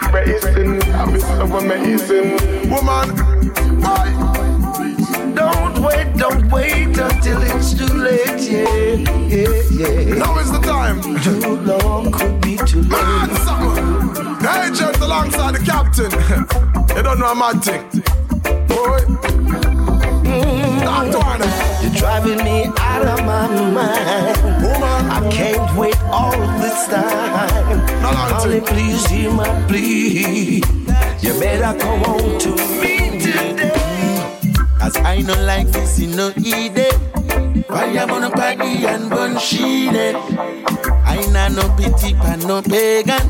[0.00, 2.70] embracing, I be so amazing.
[2.70, 3.08] Woman,
[3.82, 5.32] why?
[5.34, 8.40] Don't wait, don't wait until it's too late.
[8.48, 8.94] Yeah,
[9.26, 10.14] yeah, yeah.
[10.14, 11.02] Now is the time.
[11.20, 12.90] Too long could be too late.
[12.90, 13.74] Man, summer.
[14.40, 16.12] The agent alongside the captain.
[16.96, 17.82] you don't know mad thing.
[18.68, 19.61] Boy.
[21.82, 24.36] You're driving me out of my mind.
[24.62, 24.92] Woman.
[25.10, 27.80] I can't wait all this time.
[28.02, 30.62] Honey, please hear my plea.
[31.20, 32.50] You better come on to
[32.80, 33.72] me today.
[34.80, 36.76] As I know like this, you know, eat
[37.68, 40.16] Why I'm on a party and bun sheeted.
[40.16, 43.22] I know no pity for no pagan.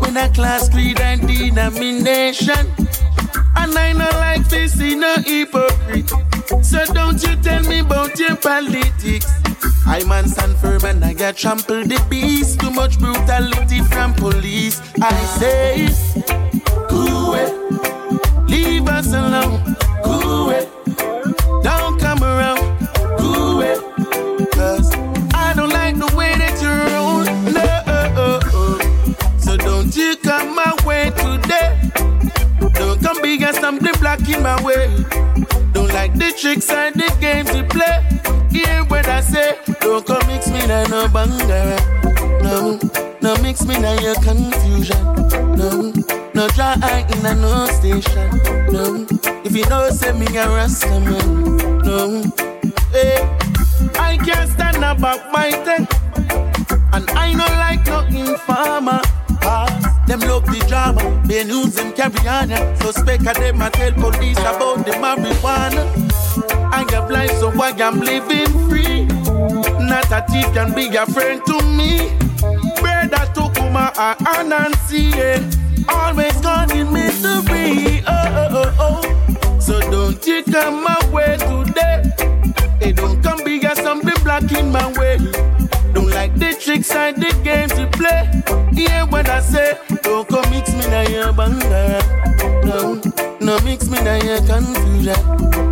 [0.00, 2.66] When a class creed and denomination.
[3.56, 6.10] And I know like this, you know, hypocrite.
[6.62, 9.26] So don't you tell me about your politics.
[9.86, 12.60] I man stand firm and I get trampled the beast.
[12.60, 14.80] Too much brutality from police.
[15.00, 15.88] I say,
[16.88, 17.34] cool.
[18.46, 19.76] Leave us alone.
[34.00, 34.86] Black in my way.
[35.72, 38.00] Don't like the tricks and the games you play.
[38.50, 39.58] Hear what I say.
[39.80, 41.78] Don't come mix me na no bangara.
[42.42, 42.78] No,
[43.20, 45.02] no mix me na your confusion.
[45.56, 45.92] No,
[46.34, 48.30] no dry eye in a no station.
[48.72, 49.06] No,
[49.44, 51.56] if you know say me a rasta man.
[51.84, 52.22] No,
[52.92, 53.18] hey,
[53.98, 55.86] I can't stand about my thing.
[56.92, 59.00] And I no like no informer.
[59.42, 59.93] Ah.
[60.06, 62.50] Them love the drama, they news them carry on.
[62.76, 65.82] Suspect of them, I tell police about the marijuana.
[66.72, 69.06] I get blind, so I am living free.
[69.86, 72.10] Not a thief can be a friend to me.
[72.80, 74.52] Brother Tukuma and
[74.92, 75.40] yeah.
[75.88, 78.02] always gone in misery.
[78.06, 79.58] Oh, oh, oh, oh.
[79.58, 82.02] So don't you come my way today.
[82.78, 85.53] Hey, don't come be something black in my way.
[86.24, 88.24] Like the tricks and the games you play.
[88.72, 92.00] Yeah, when I say, don't come mix me na your banga.
[92.64, 92.98] No,
[93.40, 95.20] no mix me na your confusion.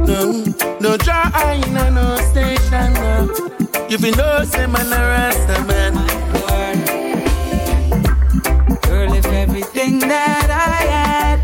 [0.04, 0.44] No,
[0.78, 1.24] no draw
[1.56, 2.92] in a no station.
[3.00, 3.32] No.
[3.88, 5.94] You know say man a rasta man.
[8.82, 11.40] Girl, if everything that I had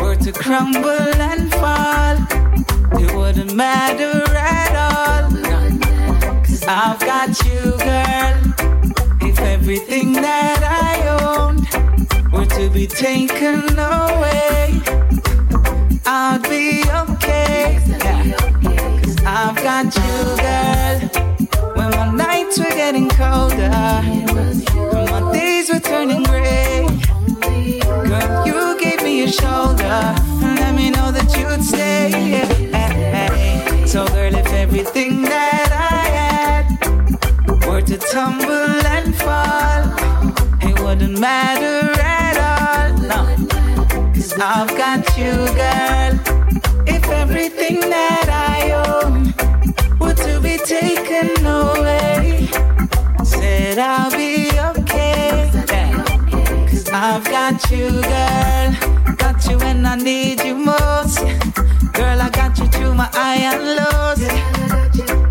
[0.00, 2.16] were to crumble and fall,
[3.00, 5.19] it wouldn't matter at all.
[6.72, 9.28] I've got you, girl.
[9.28, 11.66] If everything that I owned
[12.32, 14.80] were to be taken away,
[16.06, 17.82] I'd be okay.
[17.88, 19.02] Yeah.
[19.02, 20.14] Cause I've got you,
[20.46, 21.74] girl.
[21.74, 23.68] When my nights were getting colder,
[24.92, 26.86] when my days were turning gray,
[28.06, 32.10] girl, you gave me a shoulder and let me know that you'd stay.
[33.86, 35.89] So, girl, if everything that I
[37.90, 39.82] to tumble and fall,
[40.62, 42.96] it wouldn't matter at all.
[43.08, 46.12] No, cause I've got you, girl.
[46.86, 49.34] If everything that I own
[49.98, 52.46] were to be taken away,
[53.24, 55.50] said I'll be okay.
[56.70, 59.16] Cause I've got you, girl.
[59.16, 61.18] Got you when I need you most.
[61.94, 64.22] Girl, I got you through my high and lows.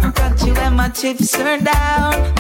[0.04, 2.39] I got you when my chips are down.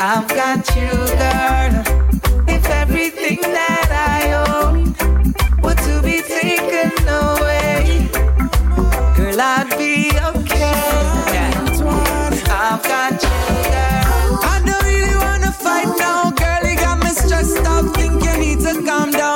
[0.00, 1.87] I've got you, girl.
[18.98, 19.27] Calm down.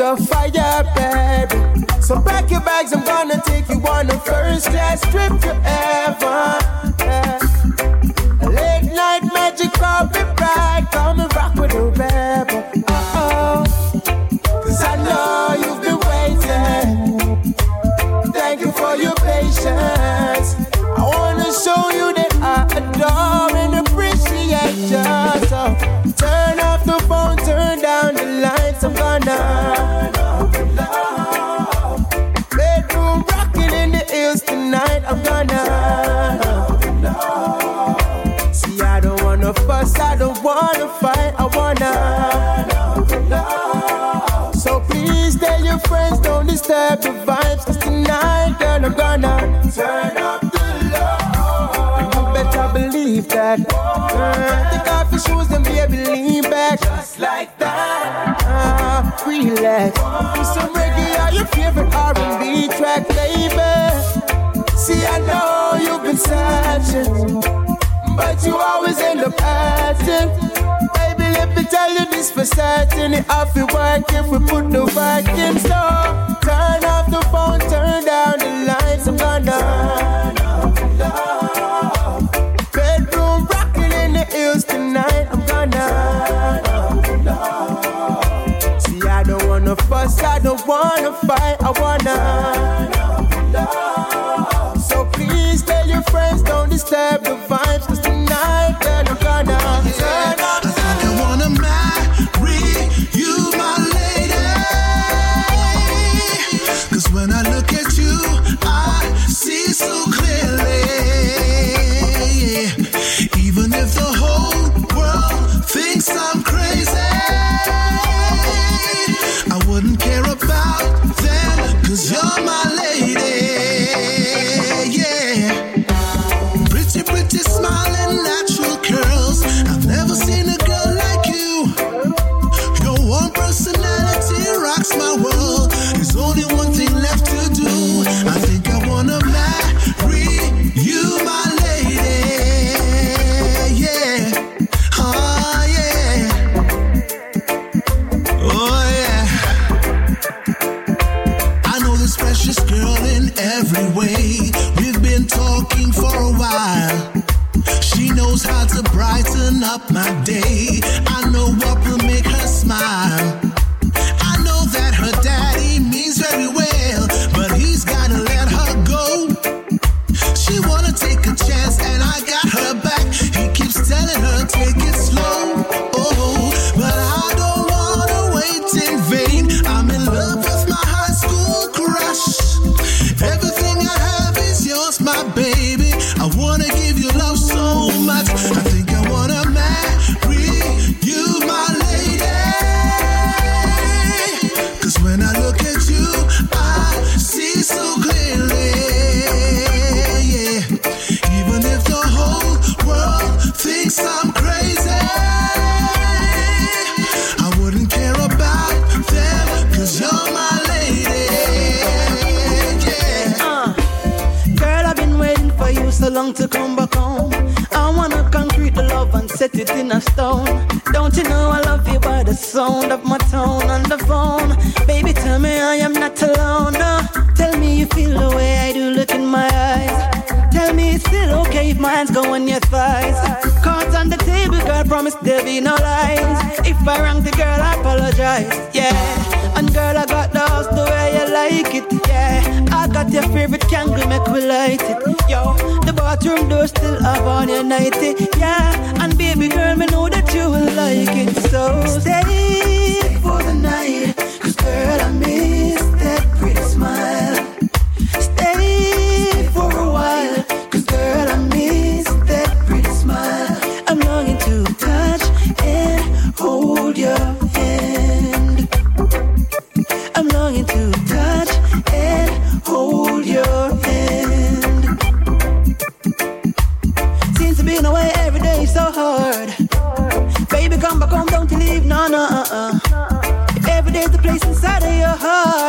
[0.00, 1.84] your fire, baby.
[2.00, 6.56] So pack your bags, I'm gonna take you on a first class trip forever.
[7.00, 7.38] Yeah.
[8.48, 10.19] Late night magic carpet.
[54.20, 54.70] Girl.
[54.70, 56.78] Take off your shoes and baby lean back.
[56.80, 58.36] Just like that.
[58.44, 59.96] Ah, relax.
[60.36, 63.72] Put some reggae on your favorite R&B track, baby.
[64.76, 67.40] See, I know you've been searching,
[68.14, 70.28] but you always end up acting.
[70.98, 73.14] Baby, let me tell you this for certain.
[73.14, 75.58] It off we work if we put the work in.
[75.60, 75.80] So
[76.44, 79.06] turn off the phone, turn down the lights.
[79.06, 81.49] I'm gonna turn off the lights.
[91.10, 92.16] purify our water.
[94.80, 97.39] So please tell your friends, don't disturb the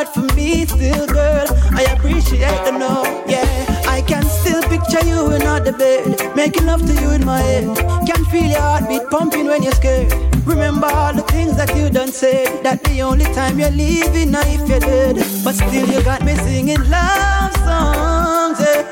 [0.02, 1.46] heart for me still, girl.
[1.72, 3.84] I appreciate the no, yeah.
[3.88, 7.66] I can still picture you in the bed, making love to you in my head.
[8.08, 10.12] Can feel your heartbeat pumping when you're scared.
[10.46, 12.64] Remember all the things that you done said.
[12.64, 15.18] That the only time you're leaving, now if you're dead.
[15.44, 18.60] But still you got me singing love songs.
[18.60, 18.84] Yeah.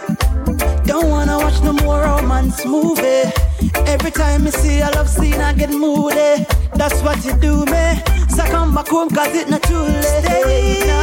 [0.86, 3.32] Don't wanna watch no more romance movie.
[3.94, 6.46] Every time I see a love scene, I get moody.
[6.76, 8.19] That's what you do, me.
[8.30, 10.04] So come back home, cause it's not too late.
[10.04, 11.02] Stay, no.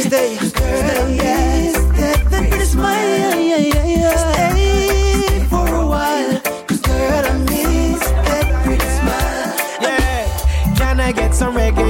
[0.00, 1.72] Stay, girl, yeah.
[1.72, 4.32] Stay, stay, smile, yeah, yeah, yeah.
[4.32, 4.67] Stay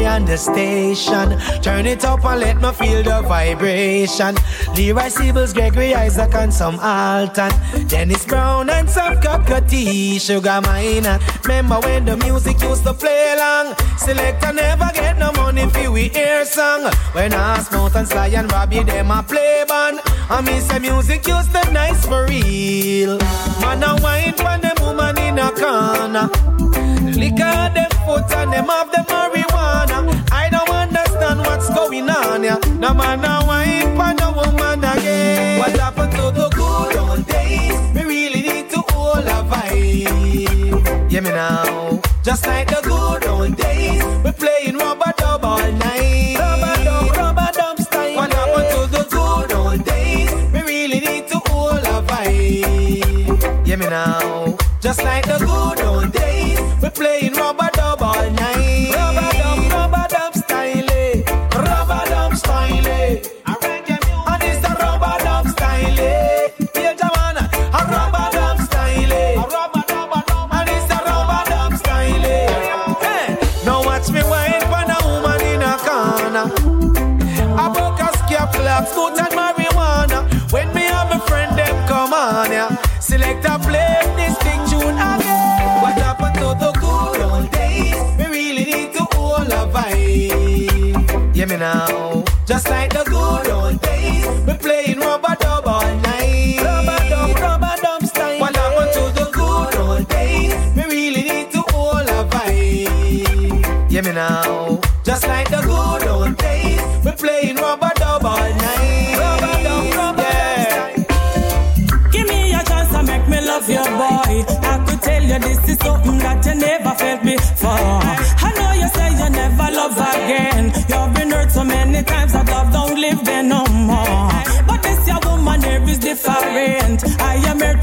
[0.08, 1.38] on the station?
[1.62, 4.34] Turn it up and let me feel the vibration.
[4.74, 7.52] Leroy Sibbles, Gregory Isaac, and some Alton.
[7.86, 11.20] Dennis Brown and some Cocoa Tea, Sugar Minott.
[11.44, 13.74] Remember when the music used to play long?
[13.96, 16.90] Selector never get no money for we hear song.
[17.12, 20.00] When Asmouth and Sly and Robbie, them a play band.
[20.30, 23.18] I miss the music used to nice for real.
[23.60, 26.30] Man, I wine for them woman in a corner.
[27.40, 29.37] Out them foot and them have the marijuana.
[31.78, 32.58] Going on, yeah.
[32.82, 35.58] No man, I wine for no woman again.
[35.60, 37.78] What happened to the good old days?
[37.94, 41.10] We really need to hold a vibe.
[41.12, 42.00] Yeah, me now.
[42.22, 46.36] Just like the good old days, we playing rubber dub all night.
[46.42, 48.16] Rubber dub, rubber dub style.
[48.16, 50.30] What happened to the good old days?
[50.52, 53.66] We really need to hold a vibe.
[53.66, 54.56] Yeah, me now.
[54.80, 57.67] Just like the good old days, we playing rubber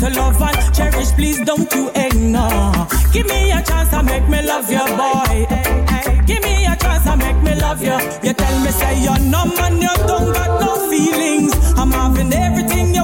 [0.06, 1.12] to love and cherish.
[1.12, 2.88] Please don't you ignore.
[3.12, 5.48] Give me a chance to make me love your boy.
[6.26, 7.98] Give me a chance to make me love you.
[8.24, 11.54] You tell me say you're numb and you don't got no feelings.
[11.78, 12.95] I'm having everything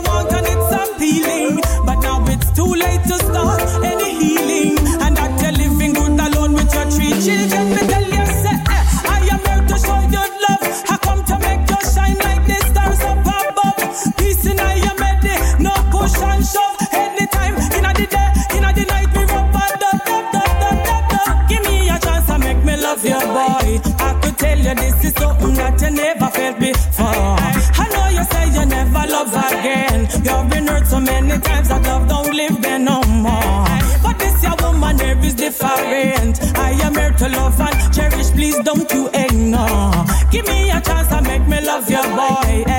[30.92, 33.66] so many times that love don't live there no more.
[34.04, 36.36] But this your woman here is different.
[36.58, 38.30] I am here to love and cherish.
[38.32, 40.04] Please don't you ignore.
[40.32, 42.71] Give me a chance to make me love your boy.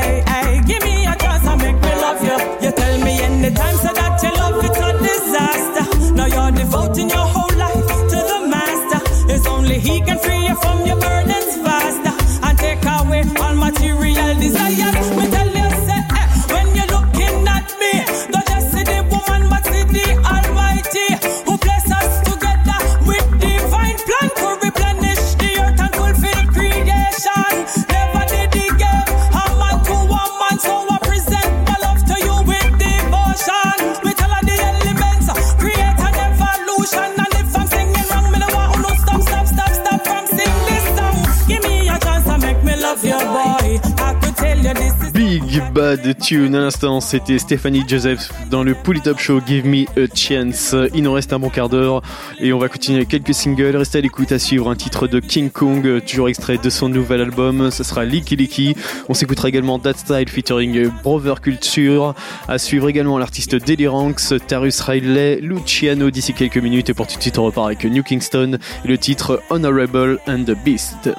[46.23, 46.55] Tune.
[46.55, 50.77] À l'instant, c'était Stéphanie Joseph dans le Pull Top Show Give Me a Chance.
[50.95, 52.01] Il nous reste un bon quart d'heure
[52.39, 53.77] et on va continuer quelques singles.
[53.77, 57.21] Restez à l'écoute à suivre un titre de King Kong, toujours extrait de son nouvel
[57.21, 57.71] album.
[57.73, 58.77] Ce sera Licky Licky.
[59.09, 62.15] On s'écoutera également That Style featuring Brother Culture.
[62.47, 66.91] À suivre également l'artiste Ranks, Tarus Riley, Luciano d'ici quelques minutes.
[66.91, 70.45] Et pour tout de suite, on repart avec New Kingston et le titre Honorable and
[70.45, 71.11] the Beast.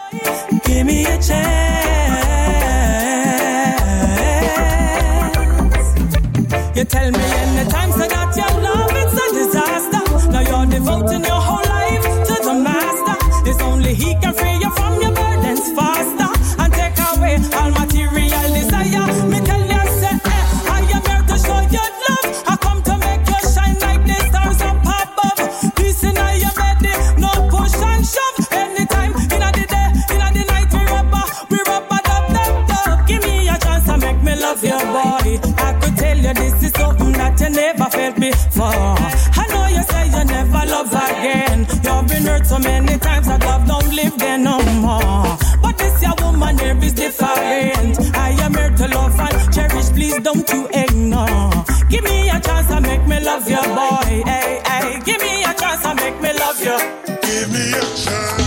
[0.65, 2.02] Give me a chance.
[6.75, 10.31] You tell me anytime so that your love it's a disaster.
[10.31, 13.49] Now you're devoting your whole life to the master.
[13.49, 14.62] It's only he can free
[38.31, 38.95] before.
[39.41, 41.59] I know you say you never love again.
[41.85, 45.37] You've been hurt so many times that love don't live there no more.
[45.61, 47.95] But this your woman here is different.
[48.27, 49.89] I am here to love and cherish.
[49.97, 51.51] Please don't you ignore.
[51.89, 54.13] Give me a chance to make me love your boy.
[54.31, 54.99] Hey, hey.
[55.05, 56.77] Give me a chance to make me love you.
[57.27, 58.42] Give me a chance.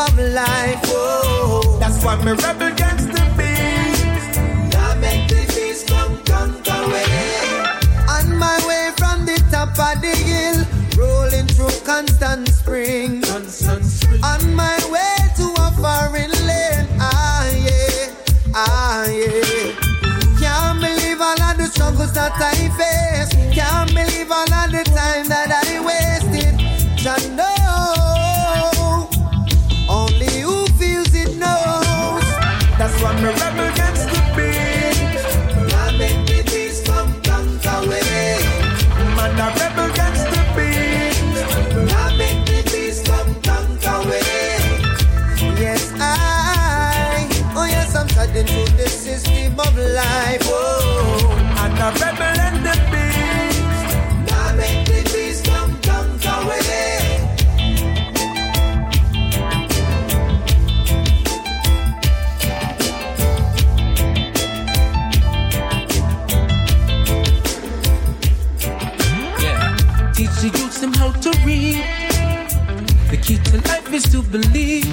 [0.00, 0.80] Of life.
[0.86, 4.40] Oh, that's why me rebel against the beast.
[4.72, 6.82] Now make the beast come conquer.
[8.16, 10.58] On my way from the top of the hill,
[10.96, 13.22] rolling through constant spring.
[14.24, 19.72] On my way to a foreign land, ah yeah, ah yeah.
[20.40, 23.32] Can't believe all of the struggles that I face.
[23.54, 24.82] Can't believe all of the
[70.80, 71.84] Them how to read.
[73.10, 74.88] The key to life is to believe.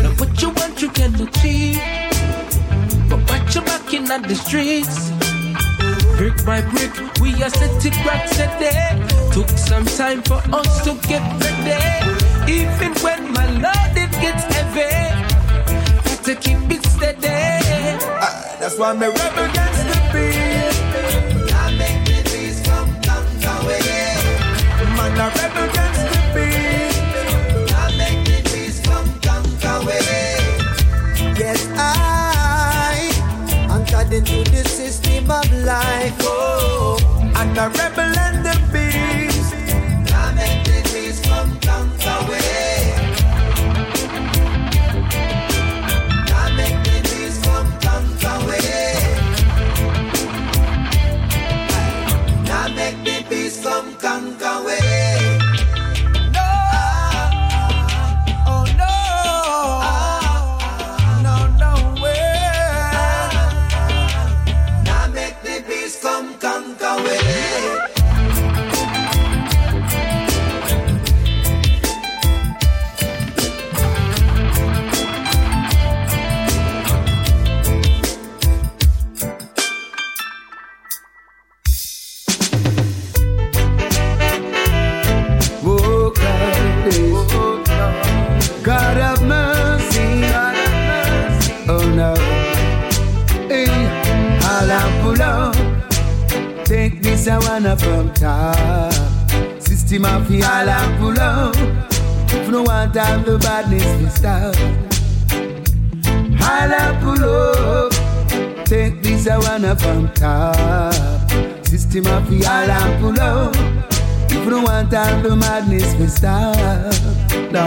[0.00, 1.82] Now what you want you can achieve.
[3.10, 5.10] But watch your back in the streets.
[6.16, 8.94] Brick by brick, we are setting rocks a day.
[9.32, 12.52] Took some time for us to get ready.
[12.52, 14.94] Even when my load it gets heavy,
[16.04, 17.98] got to keep it steady.
[18.22, 20.51] Ah, that's why me rebel against the beat.
[34.20, 36.14] Through the system of life.
[36.20, 36.98] Oh,
[37.34, 38.61] and a rebel and the
[98.22, 98.92] top.
[99.60, 101.56] System of the I'll pull up.
[102.30, 104.54] If no one time the badness we stop.
[106.40, 107.92] I'll pull up.
[108.64, 110.94] Take this I wanna from top.
[111.66, 113.56] System of the all pull up.
[114.30, 116.56] If don't want all the madness, we stop.
[117.50, 117.66] No.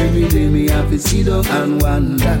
[0.00, 2.36] Every day me have to sit down and wonder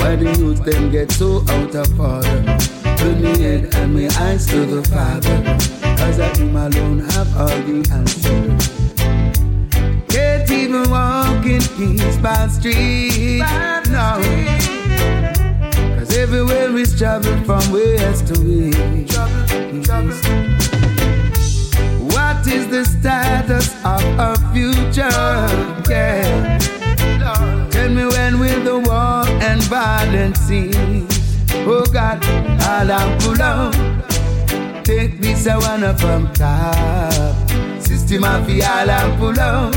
[0.00, 2.58] why the youth them get so out of order.
[2.96, 7.58] Turn me head and my eyes to the Father, cause I him alone have all
[7.68, 8.68] the answers.
[10.08, 13.44] Can't even walk in peace by street,
[13.96, 14.08] no.
[15.98, 19.18] Cause everywhere is trouble from west to east.
[22.14, 25.26] What is the status of our future?
[25.90, 26.58] Yeah.
[27.70, 31.18] Tell me when will the war and violence cease?
[31.68, 34.19] Oh God, I'm pull out.
[35.00, 37.34] Take this I wanna from top.
[37.80, 38.60] System of the
[39.18, 39.74] pull out.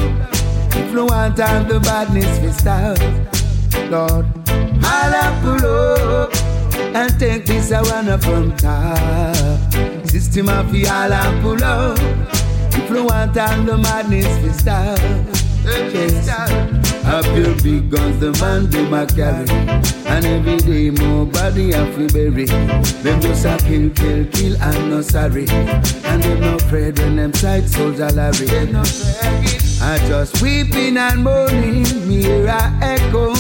[0.76, 3.00] If you want all the badness, we stop.
[3.90, 4.26] Lord,
[4.84, 6.36] all I pull up
[6.94, 9.56] and take this I wanna from top.
[10.10, 10.84] System of the
[11.42, 11.98] pull up.
[12.74, 15.00] If you want all the madness, we stop.
[15.64, 16.83] Yes.
[17.06, 19.50] Up your big guns, the man do my carry.
[20.08, 22.46] And every day more body have to bury.
[22.46, 25.46] Them just a kill, kill, kill and no sorry.
[25.50, 28.48] And them no afraid when them sight soldier larry.
[29.82, 31.86] I just weeping and moaning,
[32.48, 33.34] a echo.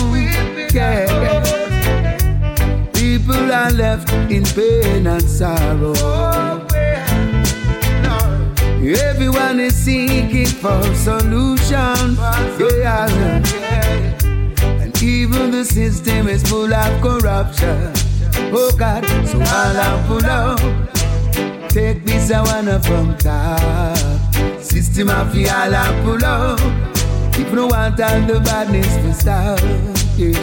[0.73, 1.73] Yeah.
[2.93, 6.72] People are left in pain and sorrow.
[8.85, 12.17] Everyone is seeking for solution.
[12.59, 13.07] Yeah.
[14.81, 17.93] And even the system is full of corruption.
[18.51, 20.59] Oh God, so all I pull out.
[21.69, 23.97] Take this I wanna from top.
[24.61, 26.59] System of the all I pull out.
[27.39, 29.59] If no want all the badness to stop.
[30.17, 30.37] Yes.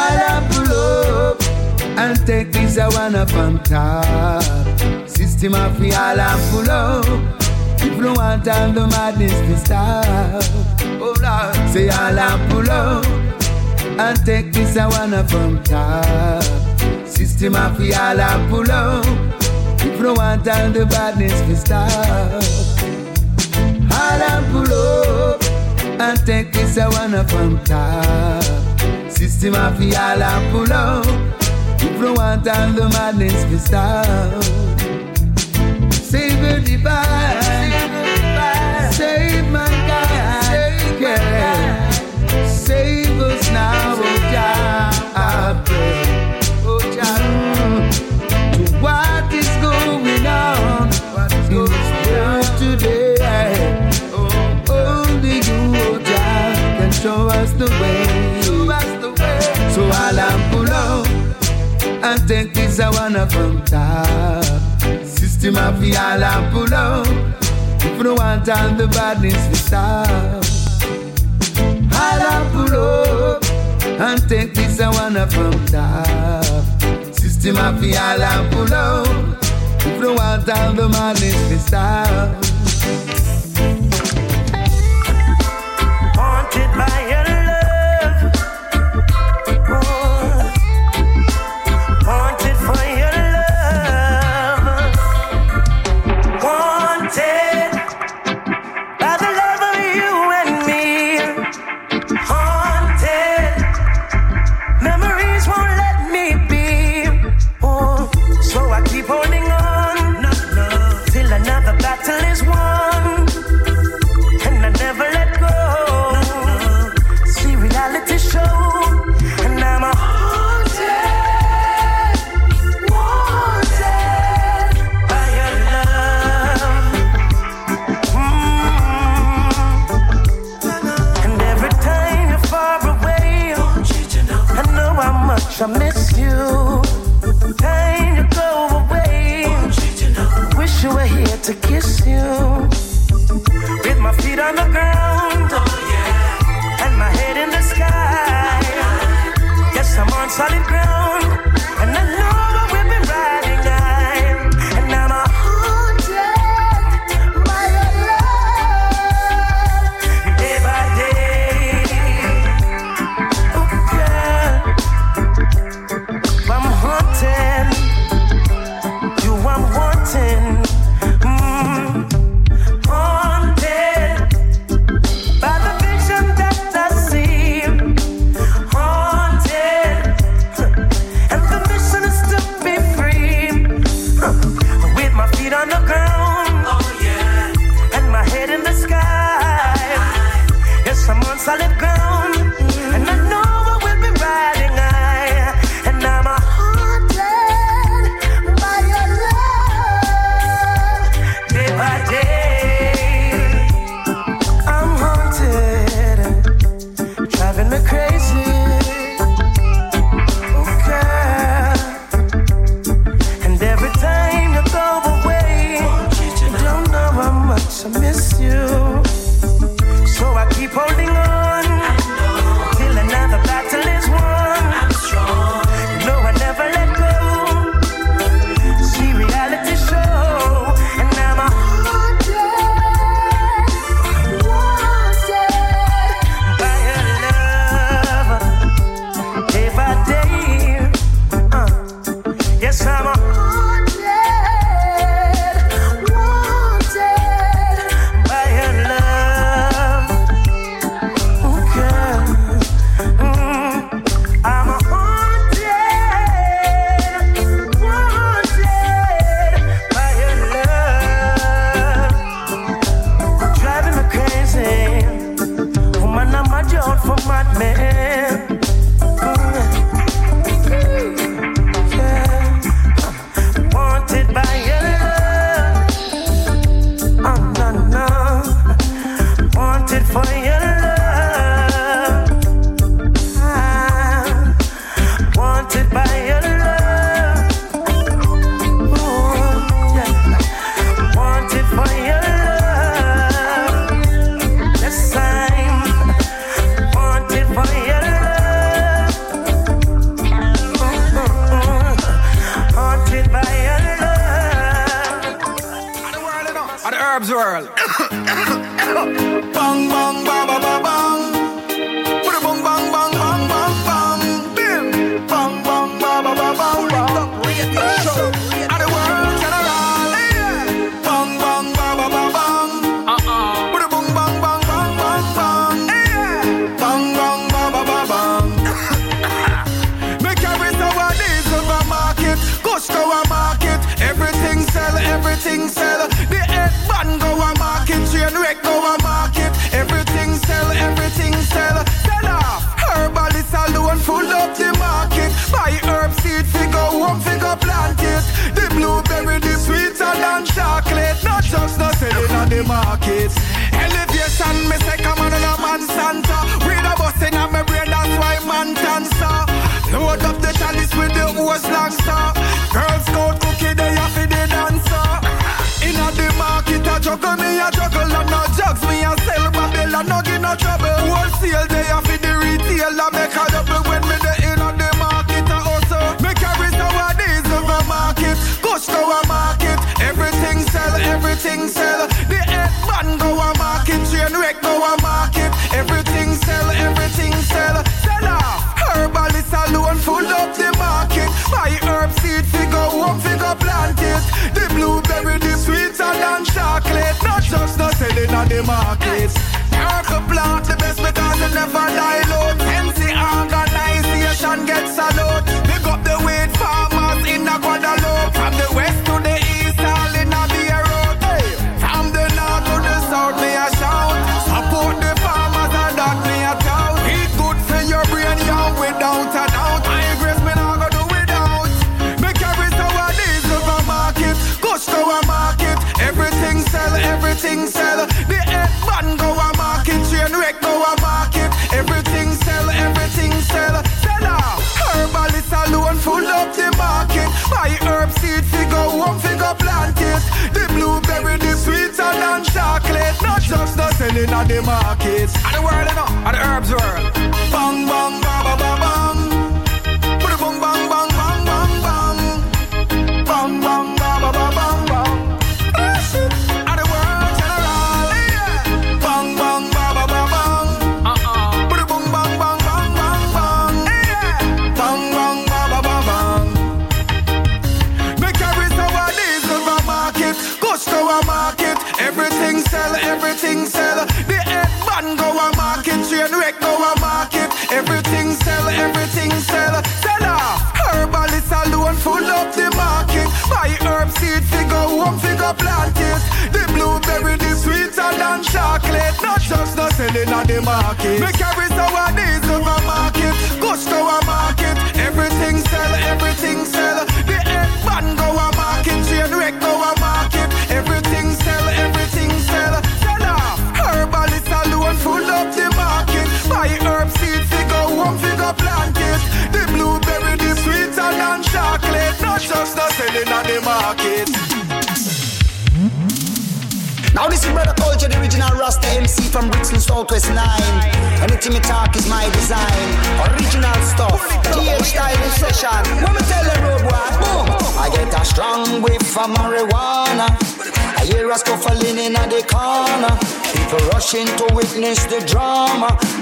[0.00, 0.18] All
[0.48, 1.42] pull up
[1.98, 4.77] and take this I wanna from top.
[5.18, 7.04] System of the all pull up.
[7.82, 10.44] If no want all the madness to stop.
[11.02, 13.04] Oh Lord, say all I pull up
[13.98, 16.44] and take this I wanna from top.
[17.04, 19.04] System of the all pull up.
[19.82, 21.90] If no want all the badness to stop.
[23.90, 25.42] All I pull up
[26.00, 28.44] and take this I wanna from top.
[29.10, 31.06] System of the all pull up.
[31.82, 34.77] If no want all the madness to stop.
[62.28, 64.47] Take this I wanna from top.
[65.48, 65.54] The
[65.96, 67.06] all and pull out.
[67.82, 70.06] If you don't want all the badness, we stop.
[71.56, 73.42] And pull up
[73.82, 76.44] and take this I wanna from top.
[77.14, 79.08] System of and pull out.
[79.80, 83.17] If you don't want all the madness, we stop.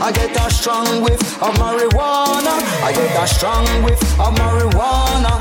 [0.07, 2.55] I get a strong whiff of marijuana.
[2.87, 5.35] I get a strong whiff of marijuana.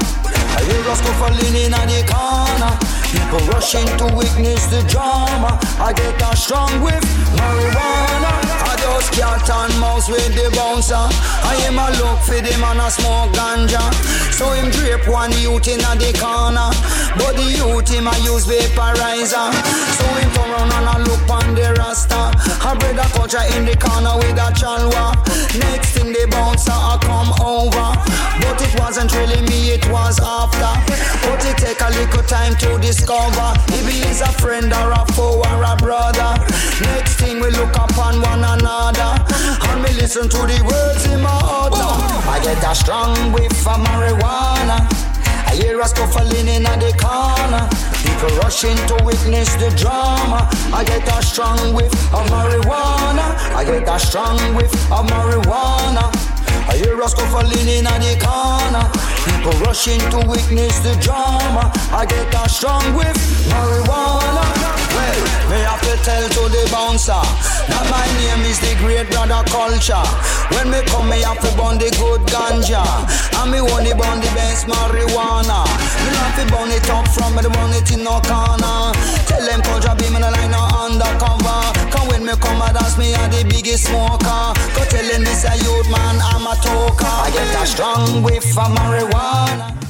[0.57, 2.73] I hear a scuffling in the corner.
[3.13, 5.61] People rushing to witness the drama.
[5.77, 7.05] I get a strong whiff
[7.37, 8.33] marijuana.
[8.65, 10.97] I just cat and mouse with the bouncer.
[10.97, 13.85] I am a look for the man a smoke ganja.
[14.33, 16.73] So him drape one youth in the corner.
[17.17, 19.47] But the youth him a use vaporizer.
[19.97, 22.31] So him turn round and a look on the rasta.
[22.67, 25.15] A brother culture in the corner with a chalwa.
[25.59, 27.89] Next thing the bouncer a come over.
[28.41, 30.73] But it wasn't really me, it was after.
[31.23, 33.53] But it take a little time to discover.
[33.71, 36.35] If he is a friend or a foe or a brother.
[36.81, 39.11] Next thing we look upon one another.
[39.71, 41.73] And we listen to the words in my heart.
[42.27, 45.04] I get a strong whiff of marijuana
[45.55, 47.67] hear a scuffling in the corner.
[48.03, 50.49] People rushing to witness the drama.
[50.73, 53.25] I get a strong whiff of marijuana.
[53.55, 56.11] I get a strong whiff of marijuana.
[56.67, 58.85] I hear a scuffling in the corner.
[59.25, 61.71] People rushing to witness the drama.
[61.91, 63.15] I get a strong whiff
[63.47, 64.43] marijuana.
[64.95, 67.23] Well, me have to tell to the bouncer
[67.67, 70.07] that my name is the Great Brother Culture.
[70.55, 72.83] When me come, me have to burn the good ganja
[73.45, 75.84] and me only burn the best marijuana.
[88.23, 88.55] Whiff.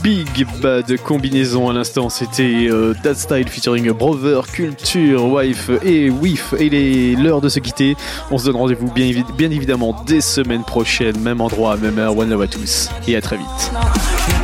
[0.03, 6.53] Big Bad combinaison à l'instant, c'était euh, That Style featuring Brother, Culture, Wife et Wiff.
[6.59, 7.97] Et il est l'heure de se quitter.
[8.29, 12.15] On se donne rendez-vous bien, bien évidemment des semaines prochaines, même endroit, même heure.
[12.15, 13.71] One love à tous et à très vite.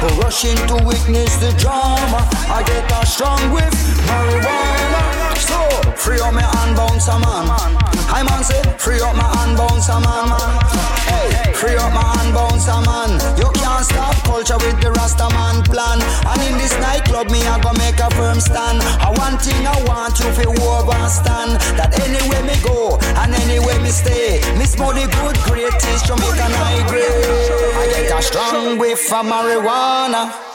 [0.02, 2.28] Rushing to witness the drama.
[2.50, 3.72] I get a strong whiff,
[4.08, 4.71] marijuana.
[6.02, 7.46] Free up my hand, bounce a man.
[8.10, 10.34] I man say, free up my hand, bounce a man.
[11.06, 13.22] Hey, free up my hand, bounce a man.
[13.38, 16.02] You can't stop culture with the Rasta man plan.
[16.26, 18.82] And in this nightclub, me I go make a firm stand.
[18.82, 21.62] I one thing I want you to overstand.
[21.78, 26.82] That anywhere me go and anywhere me stay, me smoke the good greatest Jamaican high
[26.90, 27.06] grade.
[27.78, 30.51] I get a strong whiff of marijuana.